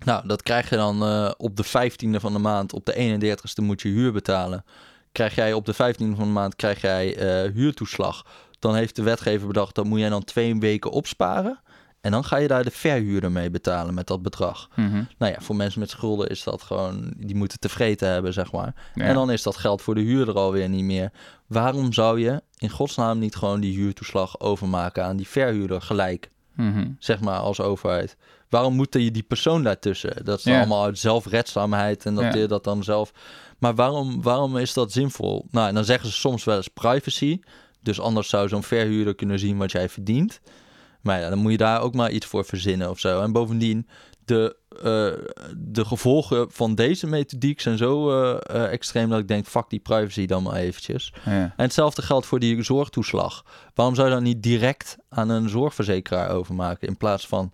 [0.04, 2.72] Nou, dat krijg je dan eh, op de 15e van de maand.
[2.72, 4.64] Op de 31ste moet je huur betalen.
[5.12, 7.16] Krijg jij op de 15e van de maand krijg jij
[7.54, 8.26] huurtoeslag.
[8.58, 11.60] Dan heeft de wetgever bedacht dat moet jij dan twee weken opsparen.
[12.00, 14.68] En dan ga je daar de verhuurder mee betalen met dat bedrag.
[14.76, 15.02] Mhm.
[15.18, 18.74] Nou ja, voor mensen met schulden is dat gewoon, die moeten tevreden hebben, zeg maar.
[18.94, 19.04] Ja.
[19.04, 21.10] En dan is dat geld voor de huurder alweer niet meer.
[21.46, 26.88] Waarom zou je in godsnaam niet gewoon die huurtoeslag overmaken aan die verhuurder gelijk, Mhm.
[26.98, 28.16] zeg maar, als overheid?
[28.48, 30.24] Waarom moet je die persoon daartussen?
[30.24, 30.58] Dat is Ja.
[30.58, 32.40] allemaal uit zelfredzaamheid en dat Ja.
[32.40, 33.12] je dat dan zelf...
[33.58, 35.46] Maar waarom, waarom is dat zinvol?
[35.50, 37.40] Nou, en dan zeggen ze soms wel eens privacy.
[37.82, 40.40] Dus anders zou zo'n verhuurder kunnen zien wat jij verdient.
[41.02, 43.20] Maar ja, dan moet je daar ook maar iets voor verzinnen of zo.
[43.20, 43.86] En bovendien,
[44.24, 49.46] de, eh, de gevolgen van deze methodiek zijn zo eh, eh, extreem dat ik denk,
[49.46, 51.12] fuck die privacy dan maar eventjes.
[51.24, 51.30] Ja.
[51.32, 53.44] En hetzelfde geldt voor die zorgtoeslag.
[53.74, 57.52] Waarom zou je dan niet direct aan een zorgverzekeraar overmaken in plaats van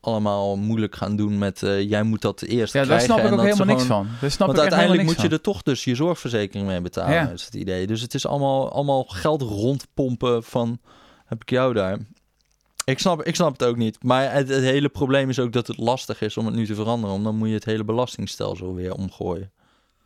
[0.00, 2.88] allemaal moeilijk gaan doen met jij moet dat eerst Ja, krijgen.
[3.08, 4.14] daar snap ik ook helemaal niks gewoon- van.
[4.20, 7.14] Daar snap Want ik uiteindelijk niks moet je er toch dus je zorgverzekering mee betalen,
[7.14, 7.28] Ja.
[7.28, 7.86] is het idee.
[7.86, 10.78] Dus het is allemaal, allemaal geld rondpompen van
[11.24, 11.98] heb ik jou daar.
[12.84, 14.02] Ik snap, ik snap het ook niet.
[14.02, 16.74] Maar het, het hele probleem is ook dat het lastig is om het nu te
[16.74, 17.22] veranderen.
[17.22, 19.50] Dan moet je het hele belastingstelsel weer omgooien.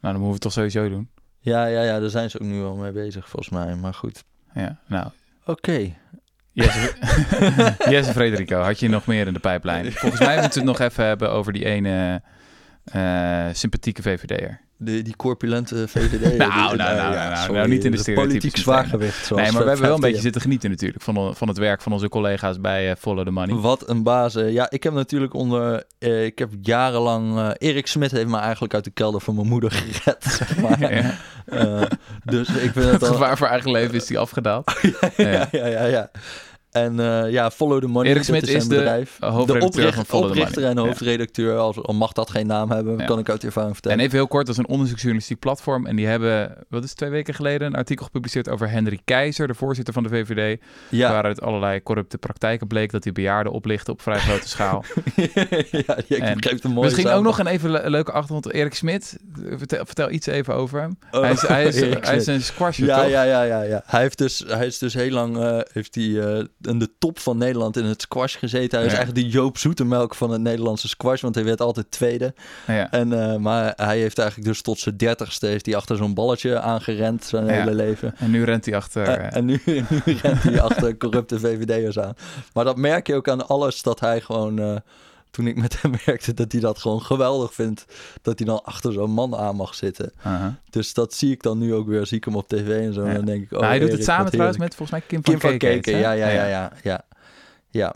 [0.01, 1.09] Nou, dan moeten we het toch sowieso doen.
[1.39, 3.77] Ja, ja, ja, daar zijn ze ook nu al mee bezig volgens mij.
[3.77, 4.25] Maar goed.
[4.55, 5.09] Ja, nou.
[5.45, 5.95] Oké.
[6.53, 6.95] Jesse,
[7.91, 9.93] Jesse Frederico, had je nog meer in de pijplijn?
[9.93, 12.23] Volgens mij moeten we het nog even hebben over die ene
[12.85, 14.61] eh, sympathieke VVD'er.
[14.85, 16.37] De, die corpulente VVD.
[16.45, 19.27] Nou, nou, nou, nou, nou, sorry, nou, niet in de stereotypes Politiek zwaargewicht.
[19.27, 21.59] zoals Nee, maar we hebben wel een 50 beetje zitten genieten natuurlijk van, van het
[21.59, 23.55] werk van onze collega's bij eh, Follow the Money.
[23.55, 24.35] Wat een baas.
[24.37, 24.53] eh.
[24.53, 25.85] Ja, ik heb natuurlijk onder...
[25.99, 27.39] eh, ik heb jarenlang...
[27.39, 30.79] eh, Erik Smit heeft me eigenlijk uit de kelder van mijn moeder gered, zeg maar.
[31.45, 31.83] Eh,
[32.25, 33.09] dus ik vind het Het al...
[33.13, 34.73] gevaar voor eigen leven is die afgedaald.
[35.17, 36.11] ja, ja, ja, ja.
[36.75, 39.17] En eh, ja, Follow the Money, Erik Smit is de bedrijf.
[39.21, 40.81] hoofdredacteur opricht- van Follow the oprichter en Ja.
[40.83, 43.05] hoofdredacteur, als, al mag dat geen naam hebben, Ja.
[43.05, 43.99] kan ik uit ervaring vertellen.
[43.99, 45.87] En even heel kort, dat is een onderzoeksjournalistiek platform.
[45.87, 49.55] En die hebben, wat is twee weken geleden, een artikel gepubliceerd over Henry Keizer, de
[49.55, 50.61] voorzitter van de VVD.
[50.89, 51.11] ja.
[51.11, 54.85] Waaruit allerlei corrupte praktijken bleek dat hij bejaarden oplichtte op vrij grote schaal.
[55.71, 56.81] ja, ik En begreep het mooi.
[56.81, 58.53] Misschien ook nog een even le- leuke achtergrond.
[58.53, 59.19] Erik Smit,
[59.57, 60.99] vertel, vertel iets even over hem.
[61.11, 63.11] Oh, hij, is, hij, is, hij is een squasher, Ja, toch?
[63.11, 63.83] ja, ja, ja, ja.
[63.87, 67.19] Hij, heeft dus, hij is dus heel lang eh, heeft hij, eh, aan de top
[67.19, 68.79] van Nederland in het squash gezeten.
[68.79, 68.99] Hij is Ja.
[68.99, 72.35] eigenlijk de Joop Zoetemelk van het Nederlandse squash, want hij werd altijd tweede.
[72.67, 72.91] Ja.
[72.91, 76.61] En, eh, maar hij heeft eigenlijk dus tot zijn dertigste heeft hij achter zo'n balletje
[76.61, 77.53] aangerend zijn Ja.
[77.53, 78.15] hele leven.
[78.19, 79.03] En nu rent hij achter...
[79.09, 79.61] Eh, eh, en nu,
[80.05, 82.15] nu rent hij achter corrupte VVD'ers aan.
[82.53, 84.59] Maar dat merk je ook aan alles dat hij gewoon...
[84.59, 84.77] eh,
[85.35, 87.85] toen ik met hem werkte, dat hij dat gewoon geweldig vindt.
[88.23, 90.13] Dat hij dan achter zo'n man aan mag zitten.
[90.71, 92.07] Dus dat zie ik dan nu ook weer.
[92.07, 93.03] Zie ik hem op tv en zo.
[93.03, 93.09] Ja.
[93.09, 95.25] En dan denk ik, oh, Nou, hij doet het samen trouwens met volgens mij Kim
[95.25, 95.99] van Kim van Keken.
[95.99, 97.05] ja, ja, ja, ja, ja,
[97.71, 97.95] ja.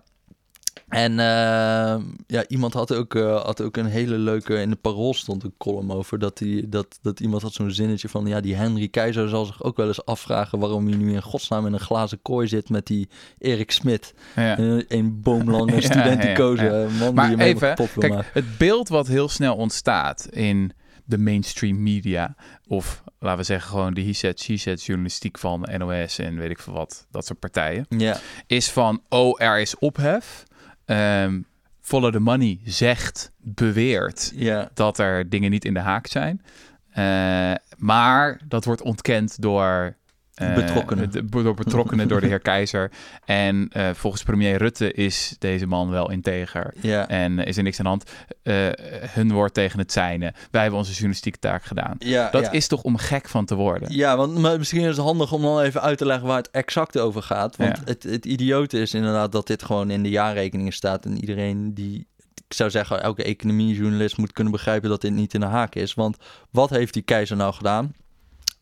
[0.88, 4.60] En eh, ja, iemand had ook, eh, had ook een hele leuke...
[4.60, 8.08] In de Parool stond een column over dat, die, dat, dat iemand had zo'n zinnetje
[8.08, 8.26] van...
[8.26, 10.58] Ja, die Henry Keizer zal zich ook wel eens afvragen...
[10.58, 13.08] waarom hij nu in godsnaam in een glazen kooi zit met die
[13.38, 14.14] Erik Smit.
[14.36, 14.58] Ja.
[14.58, 16.88] Een, een boomlange Ja, studenticoze ja, ja.
[16.98, 18.30] man Maar die even, wil kijk, maken.
[18.32, 20.72] het beeld wat heel snel ontstaat in
[21.04, 22.34] de mainstream media...
[22.66, 26.50] of laten we zeggen gewoon de he said, she said journalistiek van NOS en weet
[26.50, 27.86] ik veel wat, dat soort partijen...
[27.88, 30.46] Ja, is van, oh, er is ophef.
[30.88, 31.40] Ehm
[31.88, 36.42] Follow the Money zegt, beweert ja, dat er dingen niet in de haak zijn.
[36.90, 39.96] Eh, maar dat wordt ontkend door...
[40.38, 41.10] eh, Betrokkenen.
[41.10, 42.90] de- door betrokkenen, door de heer Keizer.
[43.24, 46.74] En eh, volgens premier Rutte is deze man wel integer.
[46.80, 47.08] ja.
[47.08, 48.10] En is er niks aan de hand.
[48.42, 48.66] Eh,
[49.14, 50.32] hun woord tegen het zijne.
[50.50, 51.96] Wij hebben onze journalistieke taak gedaan.
[51.98, 52.50] ja Dat ja.
[52.50, 53.92] is toch om gek van te worden?
[53.94, 56.50] Ja, want maar misschien is het handig om dan even uit te leggen waar het
[56.50, 57.56] exact over gaat.
[57.56, 61.04] Want het, het idiote is inderdaad dat dit gewoon in de jaarrekeningen staat.
[61.04, 62.06] En iedereen die,
[62.48, 65.94] ik zou zeggen, elke economiejournalist moet kunnen begrijpen dat dit niet in de haak is.
[65.94, 66.16] Want
[66.50, 67.94] wat heeft die keizer nou gedaan?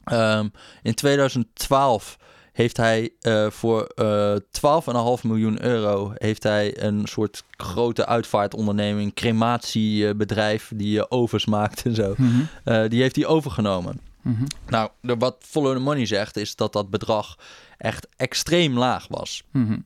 [0.07, 0.49] Ehm,
[0.83, 2.17] in 2012
[2.53, 10.73] heeft hij eh, voor eh 12,5 miljoen euro heeft hij een soort grote uitvaartonderneming, crematiebedrijf
[10.75, 12.15] die eh, ovens maakt en zo.
[12.17, 14.01] Mhm, die heeft hij overgenomen.
[14.23, 14.45] mhm.
[14.69, 17.37] Nou, de, wat Follow the Money zegt, is dat dat bedrag
[17.79, 19.43] echt extreem laag was.
[19.51, 19.79] Mhm.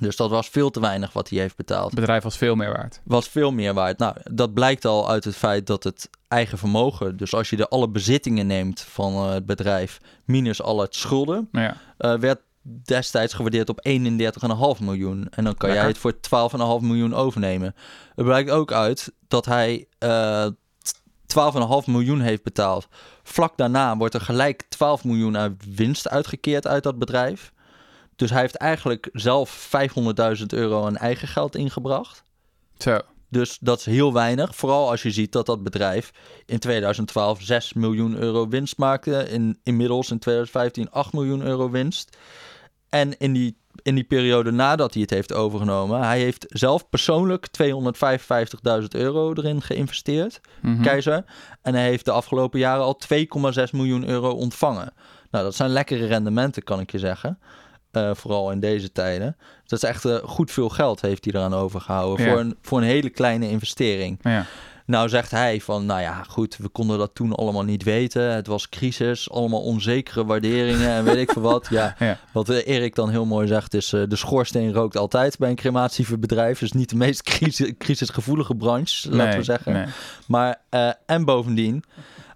[0.00, 1.90] Dus dat was veel te weinig wat hij heeft betaald.
[1.90, 3.00] Het bedrijf was veel meer waard.
[3.04, 3.98] Was veel meer waard.
[3.98, 7.68] Nou, dat blijkt al uit het feit dat het eigen vermogen, dus als je de
[7.68, 11.76] alle bezittingen neemt van eh, het bedrijf, minus al het schulden, ja.
[11.98, 12.40] eh, werd
[12.84, 15.28] destijds gewaardeerd op 31,5 miljoen.
[15.30, 16.18] En dan kan jij het voor 12,5
[16.80, 17.74] miljoen overnemen.
[18.14, 20.46] Er blijkt ook uit dat hij eh
[21.26, 22.88] 12,5 miljoen heeft betaald.
[23.22, 27.52] Vlak daarna wordt er gelijk 12 miljoen aan winst uitgekeerd uit dat bedrijf.
[28.16, 29.70] Dus hij heeft eigenlijk zelf
[30.38, 32.24] 500.000 euro aan eigen geld ingebracht.
[32.78, 32.98] Zo.
[33.28, 34.56] Dus dat is heel weinig.
[34.56, 36.10] Vooral als je ziet dat dat bedrijf
[36.46, 39.28] in 2012 6 miljoen euro winst maakte.
[39.28, 42.16] In, inmiddels in 2015 8 miljoen euro winst.
[42.88, 47.46] En in die, in die periode nadat hij het heeft overgenomen, hij heeft zelf persoonlijk
[47.46, 50.82] 255.000 euro erin geïnvesteerd, Mhm.
[50.82, 51.24] Keizer.
[51.62, 54.92] En hij heeft de afgelopen jaren al 2,6 miljoen euro ontvangen.
[55.30, 57.38] Nou, dat zijn lekkere rendementen, kan ik je zeggen.
[57.96, 59.36] Eh, vooral in deze tijden.
[59.66, 62.26] Dat is echt eh, goed veel geld heeft hij eraan overgehouden.
[62.26, 62.32] Ja.
[62.32, 64.18] Voor, een, voor een hele kleine investering.
[64.22, 64.46] Ja.
[64.86, 68.22] Nou zegt hij van, nou ja, goed, we konden dat toen allemaal niet weten.
[68.22, 71.66] Het was crisis, allemaal onzekere waarderingen en weet ik veel wat.
[71.70, 72.18] Ja, Ja.
[72.32, 76.58] wat Erik dan heel mooi zegt is, eh, de schoorsteen rookt altijd bij een crematiebedrijf.
[76.58, 79.72] Dus niet de meest crisis, crisisgevoelige branche, laten we zeggen.
[79.72, 79.86] nee.
[80.26, 80.60] Maar,
[81.06, 81.84] en bovendien,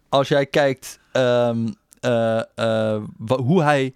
[0.08, 1.66] als jij kijkt ehm,
[2.00, 3.94] eh, eh, hoe hij...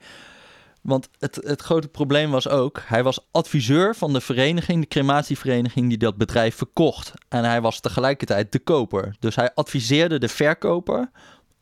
[0.85, 5.89] Want het, het grote probleem was ook, hij was adviseur van de vereniging, de crematievereniging
[5.89, 7.12] die dat bedrijf verkocht.
[7.28, 9.16] En hij was tegelijkertijd de koper.
[9.18, 11.11] Dus hij adviseerde de verkoper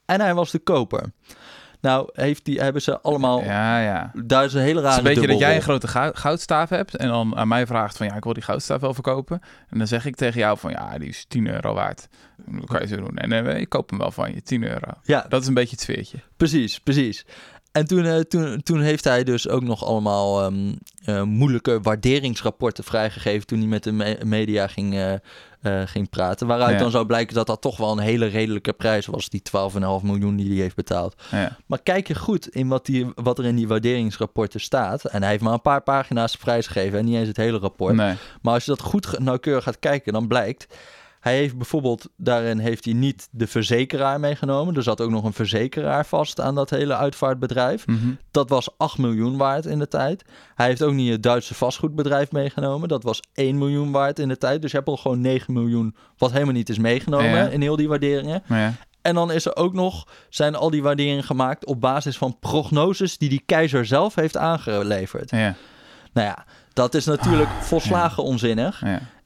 [0.04, 1.12] en hij was de koper.
[1.80, 3.42] Nou, heeft die, hebben ze allemaal...
[3.44, 4.12] Ja, ja.
[4.24, 6.68] Daar is een hele Het rare is een beetje dat jij een grote gou- goudstaaf
[6.68, 9.40] hebt en dan aan mij vraagt van ja, ik wil die goudstaaf wel verkopen.
[9.68, 12.08] En dan zeg ik tegen jou van ja, die is 10 euro waard.
[12.46, 13.16] Dan kan je zo doen.
[13.16, 14.90] En ik koop hem wel van je, 10 euro.
[15.02, 16.18] Ja, Dat is een beetje het sfeertje.
[16.36, 17.24] Precies, precies.
[17.72, 20.72] En toen, eh, toen, toen heeft hij dus ook nog allemaal ehm,
[21.04, 26.46] eh, moeilijke waarderingsrapporten vrijgegeven toen hij met de me- media ging, eh, ging praten.
[26.46, 26.78] Waaruit Ja.
[26.78, 30.36] dan zou blijken dat dat toch wel een hele redelijke prijs was, die 12,5 miljoen
[30.36, 31.22] die hij heeft betaald.
[31.30, 31.56] Ja.
[31.66, 35.04] Maar kijk je goed in wat, die, wat er in die waarderingsrapporten staat.
[35.04, 37.94] En hij heeft maar een paar pagina's prijsgegeven en niet eens het hele rapport.
[37.94, 38.14] Nee.
[38.42, 40.66] Maar als je dat goed nauwkeurig gaat kijken, dan blijkt...
[41.22, 44.74] Hij heeft bijvoorbeeld, daarin heeft hij niet de verzekeraar meegenomen.
[44.76, 47.86] Er zat ook nog een verzekeraar vast aan dat hele uitvaartbedrijf.
[47.86, 47.98] Mhm.
[48.30, 50.24] Dat was 8 miljoen waard in de tijd.
[50.54, 52.88] Hij heeft ook niet het Duitse vastgoedbedrijf meegenomen.
[52.88, 54.62] Dat was 1 miljoen waard in de tijd.
[54.62, 57.46] Dus je hebt al gewoon 9 miljoen, wat helemaal niet is meegenomen Ja.
[57.48, 58.42] in heel die waarderingen.
[58.48, 58.72] Ja.
[59.02, 63.18] En dan is er ook nog, zijn al die waarderingen gemaakt op basis van prognoses
[63.18, 65.30] die die keizer zelf heeft aangeleverd.
[65.30, 65.54] Ja.
[66.12, 68.82] Nou ja, dat is natuurlijk Ah, volslagen onzinnig.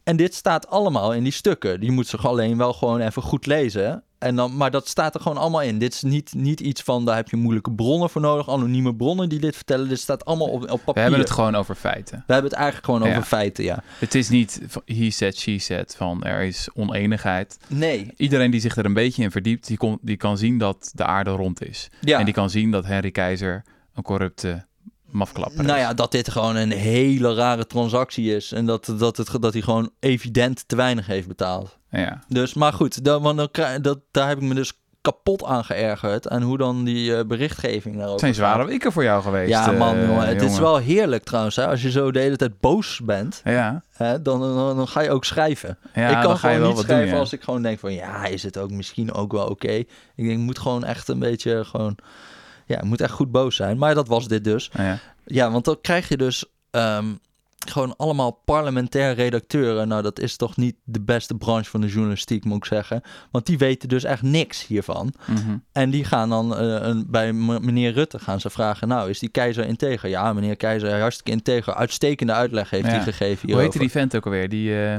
[0.06, 1.80] En dit staat allemaal in die stukken.
[1.80, 4.02] Die moet ze alleen wel gewoon even goed lezen.
[4.18, 5.78] En dan, maar dat staat er gewoon allemaal in.
[5.78, 8.48] Dit is niet, niet iets van, daar heb je moeilijke bronnen voor nodig.
[8.48, 9.88] Anonieme bronnen die dit vertellen.
[9.88, 10.92] Dit staat allemaal op, op papier.
[10.94, 12.24] We hebben het gewoon over feiten.
[12.26, 13.10] We hebben het eigenlijk gewoon Ja.
[13.10, 13.82] over feiten, ja.
[13.98, 17.58] Het is niet he said, she said, van er is oneenigheid.
[17.68, 18.12] Nee.
[18.16, 21.04] Iedereen die zich er een beetje in verdiept, die, kon, die kan zien dat de
[21.04, 21.88] aarde rond is.
[22.00, 22.18] Ja.
[22.18, 24.65] En die kan zien dat Henry Keizer een corrupte
[25.10, 25.66] mafklapper is.
[25.66, 28.52] Nou ja, dat dit gewoon een hele rare transactie is.
[28.52, 31.78] En dat, dat, het, dat hij gewoon evident te weinig heeft betaald.
[31.90, 32.22] Ja.
[32.28, 35.64] Dus, maar goed, dan, want dan, krijg- dat, daar heb ik me dus kapot aan
[35.64, 36.26] geërgerd.
[36.26, 38.54] En hoe dan die eh, berichtgeving daarover Het zijn gaat.
[38.54, 39.48] zware weken voor jou geweest.
[39.50, 40.26] Ja, man, eh, jongen.
[40.26, 41.56] Het is wel heerlijk trouwens.
[41.56, 41.66] Hè?
[41.66, 45.10] Als je zo de hele tijd boos bent, Ja, hè, dan, dan, dan ga je
[45.10, 45.78] ook schrijven.
[45.94, 47.20] ja ik kan gewoon niet schrijven doen, ja.
[47.20, 47.92] als ik gewoon denk van...
[47.92, 49.72] Ja, is het ook misschien ook wel oké.
[49.72, 51.96] Ik denk, ik moet gewoon echt een beetje gewoon...
[52.66, 53.78] Ja, ik moet echt goed boos zijn.
[53.78, 54.70] Maar dat was dit dus.
[54.76, 54.98] Ja.
[55.24, 57.04] Ja, want dan krijg je dus ehm,
[57.68, 59.88] gewoon allemaal parlementair redacteuren.
[59.88, 63.02] Nou, dat is toch niet de beste branche van de journalistiek, moet ik zeggen.
[63.30, 65.12] Want die weten dus echt niks hiervan.
[65.26, 65.56] Mhm.
[65.72, 68.88] En die gaan dan eh, een, bij meneer Rutte gaan ze vragen...
[68.88, 70.08] nou, is die keizer integer?
[70.08, 71.74] Ja, meneer keizer, hartstikke integer.
[71.74, 72.90] Uitstekende uitleg heeft Ja.
[72.90, 73.62] hij gegeven Hoe hierover.
[73.62, 74.48] heette die vent ook alweer?
[74.48, 74.96] Die eh,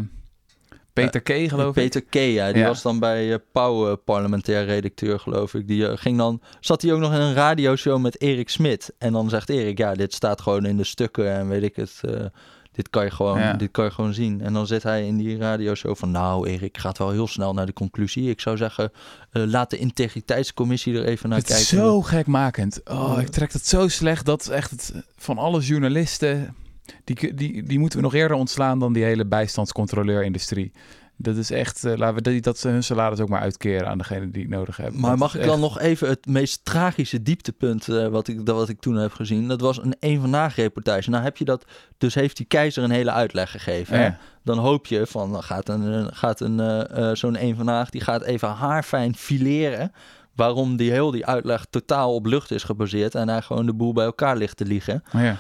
[1.04, 1.74] Peter K, geloof ik?
[1.92, 2.68] Peter die Ja.
[2.68, 5.68] was dan bij eh, Pauw eh, parlementair redacteur, geloof ik.
[5.68, 8.94] Die eh, ging dan, zat hij ook nog in een radioshow met Erik Smit.
[8.98, 12.02] En dan zegt Erik, ja, dit staat gewoon in de stukken en weet ik het.
[12.02, 12.26] eh,
[12.72, 13.54] dit, kan je gewoon, Ja.
[13.54, 14.42] dit kan je gewoon zien.
[14.42, 17.66] En dan zit hij in die radioshow van, nou Erik, gaat wel heel snel naar
[17.66, 18.30] de conclusie.
[18.30, 18.92] Ik zou zeggen,
[19.32, 21.78] eh, laat de integriteitscommissie er even naar Het is kijken.
[21.88, 22.82] zo gekmakend.
[22.86, 24.26] Oh, ik trek het zo slecht.
[24.26, 26.56] Dat is echt het, van alle journalisten.
[27.04, 30.72] Die, die, die moeten we nog eerder ontslaan dan die hele bijstandscontroleur-industrie.
[31.20, 31.84] Dat is echt.
[31.86, 34.78] eh, laten we dat ze hun salaris ook maar uitkeren aan degene die het nodig
[34.78, 35.00] hebben.
[35.00, 38.56] Maar Dat mag ik dan nog even het meest tragische dieptepunt eh, wat, ik, dat
[38.56, 39.48] wat ik toen heb gezien?
[39.48, 41.10] Dat was een een vandaag reportage.
[41.10, 41.66] Nou heb je dat,
[41.98, 44.00] dus heeft die keizer een hele uitleg gegeven.
[44.00, 44.18] Ja.
[44.44, 48.24] Dan hoop je van, dan gaat, een, gaat een, eh, zo'n een vandaag, die gaat
[48.24, 49.92] even haarfijn fileren.
[50.36, 53.94] Waarom die heel die uitleg totaal op lucht is gebaseerd en hij gewoon de boel
[53.94, 55.04] bij elkaar ligt te liegen.
[55.12, 55.38] Ja.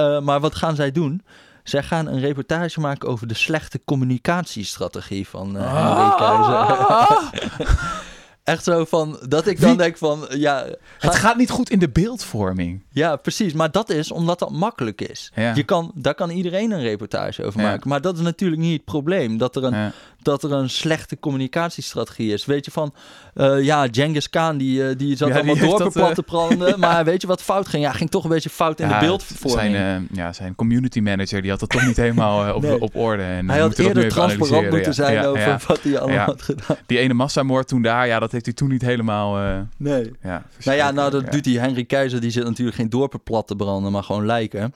[0.00, 1.22] Eh, maar wat gaan zij doen?
[1.64, 7.68] Zij gaan een reportage maken over de slechte communicatiestrategie van Henry Keizer.
[8.44, 10.64] Echt zo van, dat ik dan Wie- denk van, ja,
[10.98, 12.82] Het ga- gaat niet goed in de beeldvorming.
[12.90, 13.52] ja, precies.
[13.52, 15.32] Maar dat is omdat dat makkelijk is.
[15.34, 15.54] Ja.
[15.54, 17.66] Je kan, daar kan iedereen een reportage over Ja.
[17.66, 17.88] maken.
[17.88, 19.38] Maar dat is natuurlijk niet het probleem.
[19.38, 19.92] Dat er een, Ja.
[20.22, 22.44] Dat er een slechte communicatiestrategie is.
[22.44, 22.94] Weet je van,
[23.34, 26.22] eh, ja, Genghis Khan die, eh, die zat Ja, die allemaal dorpen dat, plat te
[26.22, 26.78] branden.
[26.80, 27.82] Maar weet je wat fout ging?
[27.84, 29.74] Ja, ging toch een beetje fout in Ja, de beeldvorming.
[29.74, 32.80] Zijn, eh, ja, zijn community manager die had dat toch niet helemaal eh, op, Nee.
[32.80, 33.22] op orde.
[33.22, 36.76] En, hij eh, had er eerder transparant moeten zijn over wat hij allemaal had gedaan.
[36.86, 39.38] Die ene massamoord toen daar, ja, dat heeft hij toen niet helemaal...
[39.38, 40.10] eh, Nee.
[40.22, 43.46] ja, Nou ja, nou dat doet die Henry Keizer, die zit natuurlijk geen dorpen plat
[43.46, 44.74] te branden, maar gewoon lijken.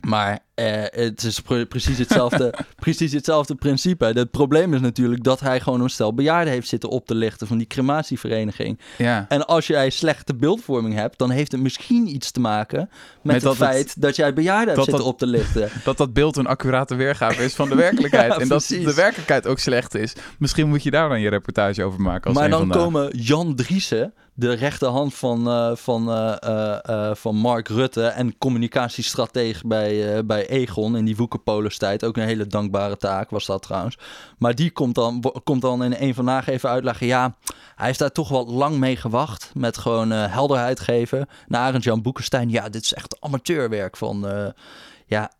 [0.00, 4.04] Maar eh, het is pre- precies hetzelfde, precies hetzelfde principe.
[4.04, 7.46] Het probleem is natuurlijk dat hij gewoon een stel bejaarden heeft zitten op te lichten
[7.46, 8.78] van die crematievereniging.
[8.98, 9.24] Ja.
[9.28, 12.88] En als jij slechte beeldvorming hebt, dan heeft het misschien iets te maken met,
[13.22, 15.68] Met het dat het- feit dat jij bejaarden hebt dat zitten dat- op te lichten.
[15.84, 18.32] dat dat beeld een accurate weergave is van de werkelijkheid.
[18.32, 18.84] Ja, en dat precies.
[18.86, 20.12] de werkelijkheid ook slecht is.
[20.38, 22.26] Misschien moet je daar dan je reportage over maken.
[22.30, 22.76] Als maar dan vandaag.
[22.78, 30.14] komen Jan Driessen, de rechterhand van, eh, van, eh, van Mark Rutte en communicatiestratege bij,
[30.16, 32.04] eh, bij Egon in die Woekerpolis-tijd.
[32.04, 33.98] Ook een hele dankbare taak was dat trouwens.
[34.38, 37.06] Maar die komt dan, komt dan in een vandaag even uitleggen.
[37.06, 37.36] Ja,
[37.74, 41.26] hij heeft daar toch wat lang mee gewacht met gewoon eh, helderheid geven.
[41.46, 42.50] Naar Arend Jan Boekenstein.
[42.50, 44.28] Ja, dit is echt amateurwerk van...
[44.28, 44.46] eh,
[45.06, 45.30] ja,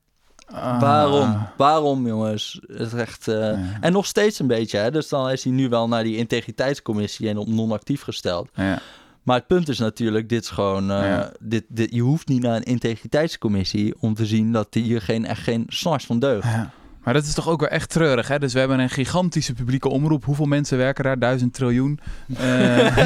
[0.52, 0.80] Ah.
[0.80, 1.46] waarom?
[1.56, 2.60] Waarom, jongens?
[2.66, 3.28] Het is echt...
[3.28, 3.58] eh, Ja.
[3.80, 4.90] en nog steeds een beetje, hè?
[4.90, 8.48] Dus dan is hij nu wel naar die integriteitscommissie en op non-actief gesteld.
[8.54, 8.78] Ja.
[9.24, 10.90] Maar het punt is natuurlijk, dit is gewoon...
[10.90, 11.32] eh, Ja.
[11.40, 15.42] dit, dit, je hoeft niet naar een integriteitscommissie om te zien dat hier geen, echt
[15.42, 16.44] geen snars van deugt.
[16.48, 16.70] Ja.
[17.02, 18.38] Maar dat is toch ook wel echt treurig, hè?
[18.38, 20.24] Dus we hebben een gigantische publieke omroep.
[20.24, 21.18] Hoeveel mensen werken daar?
[21.18, 21.98] Duizend triljoen.
[22.36, 22.96] Eh,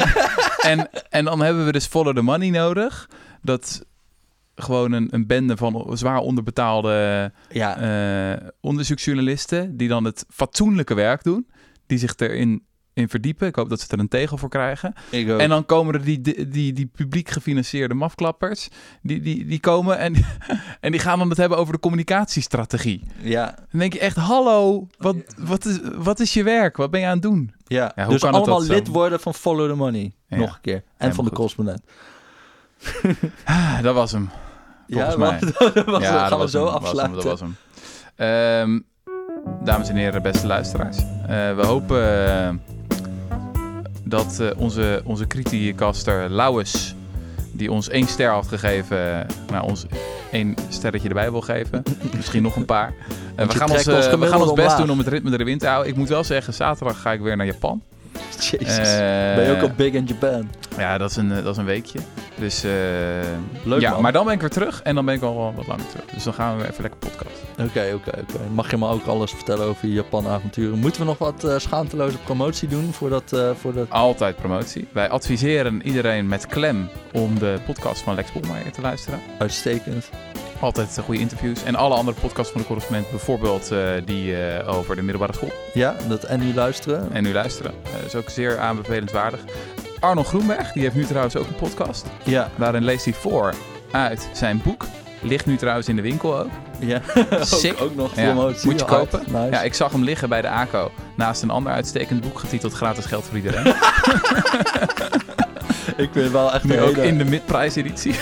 [0.65, 3.09] en, en dan hebben we dus follow the money nodig.
[3.41, 3.85] Dat
[4.55, 7.77] gewoon een, een bende van zwaar onderbetaalde Ja,
[8.41, 9.77] eh, onderzoeksjournalisten...
[9.77, 11.47] die dan het fatsoenlijke werk doen.
[11.87, 12.63] Die zich erin
[12.93, 13.47] in verdiepen.
[13.47, 14.93] Ik hoop dat ze er een tegel voor krijgen.
[15.09, 15.39] ik ook.
[15.39, 18.67] En dan komen er die, die, die, die publiek gefinancierde mafklappers.
[19.01, 20.13] Die, die, die komen en,
[20.81, 23.03] en die gaan dan het hebben over de communicatiestrategie.
[23.21, 26.77] ja, Dan denk je echt, hallo, wat, wat, is, wat is je werk?
[26.77, 27.53] Wat ben je aan het doen?
[27.67, 27.91] ja.
[27.95, 28.73] Ja, hoe dus allemaal zo?
[28.73, 30.11] lid worden van Follow the Money.
[30.27, 30.37] Ja.
[30.37, 30.73] Nog een keer.
[30.75, 31.37] En Helemaal van de goed.
[31.39, 31.81] correspondent.
[33.43, 34.29] Ah, dat was hem.
[34.89, 35.39] Volgens ja, mij.
[35.73, 37.15] dat was, ja, gaan dat we was zo hem, dat was hem, afsluiten.
[37.15, 38.85] Dat was hem.
[39.63, 40.97] Dames en heren, beste luisteraars.
[40.97, 42.49] eh, we hopen eh,
[44.09, 46.95] dat eh, onze, onze criticaster Lauwes,
[47.51, 49.85] die ons één ster had gegeven, eh, nou, ons
[50.31, 51.83] één sterretje erbij wil geven.
[52.15, 52.93] Misschien nog een paar.
[53.35, 54.77] Eh, we, gaan ons, we gaan ons best omlaag.
[54.77, 55.91] doen om het ritme erin te houden.
[55.91, 57.81] Ik moet wel zeggen, zaterdag ga ik weer naar Japan.
[58.51, 58.77] Jezus.
[58.77, 60.49] Eh, ben je ook al big in Japan?
[60.77, 61.99] Ja, dat is een, eh, dat is een weekje.
[62.35, 62.71] Dus eh,
[63.63, 64.01] Leuk, ja, man.
[64.01, 66.05] maar dan ben ik weer terug en dan ben ik al wel wat langer terug.
[66.13, 67.35] Dus dan gaan we weer even lekker podcast.
[67.51, 68.39] Oké, oké, oké.
[68.53, 70.79] Mag je me ook alles vertellen over je Japan-avonturen?
[70.79, 73.33] Moeten we nog wat eh, schaamteloze promotie doen voordat...
[73.33, 73.89] eh voordat...
[73.89, 74.87] Altijd promotie.
[74.91, 79.19] Wij adviseren iedereen met klem om de podcast van Lex Bolmeijer te luisteren.
[79.37, 80.09] Uitstekend.
[80.59, 81.63] Altijd goede interviews.
[81.63, 85.51] En alle andere podcasts van de correspondent, bijvoorbeeld eh, die eh, over de middelbare school.
[85.73, 87.07] Ja, dat en nu luisteren.
[87.11, 87.71] En nu luisteren.
[87.83, 89.39] Eh, is ook zeer aanbevelend waardig.
[89.99, 92.05] Arnold Groenberg, die heeft nu trouwens ook een podcast.
[92.23, 93.53] Ja, Daarin leest hij voor
[93.91, 94.85] uit zijn boek.
[95.21, 96.49] Ligt nu trouwens in de winkel ook.
[96.79, 97.01] ja.
[97.41, 97.73] Sick.
[97.73, 98.85] ook, ook nog Ja, moet je Hard.
[98.85, 99.19] kopen.
[99.27, 99.51] Nice.
[99.51, 100.91] Ja, ik zag hem liggen bij de ACO.
[101.15, 103.65] Naast een ander uitstekend boek getiteld Gratis geld voor iedereen.
[105.97, 108.15] Ik vind wel echt nu ook hele- in de midprijseditie.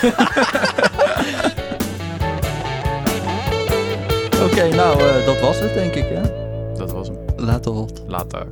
[4.52, 6.22] Oké, nou, eh, dat was het denk ik, hè?
[6.76, 7.16] Dat was hem.
[7.36, 8.02] Later wat.
[8.06, 8.46] Later.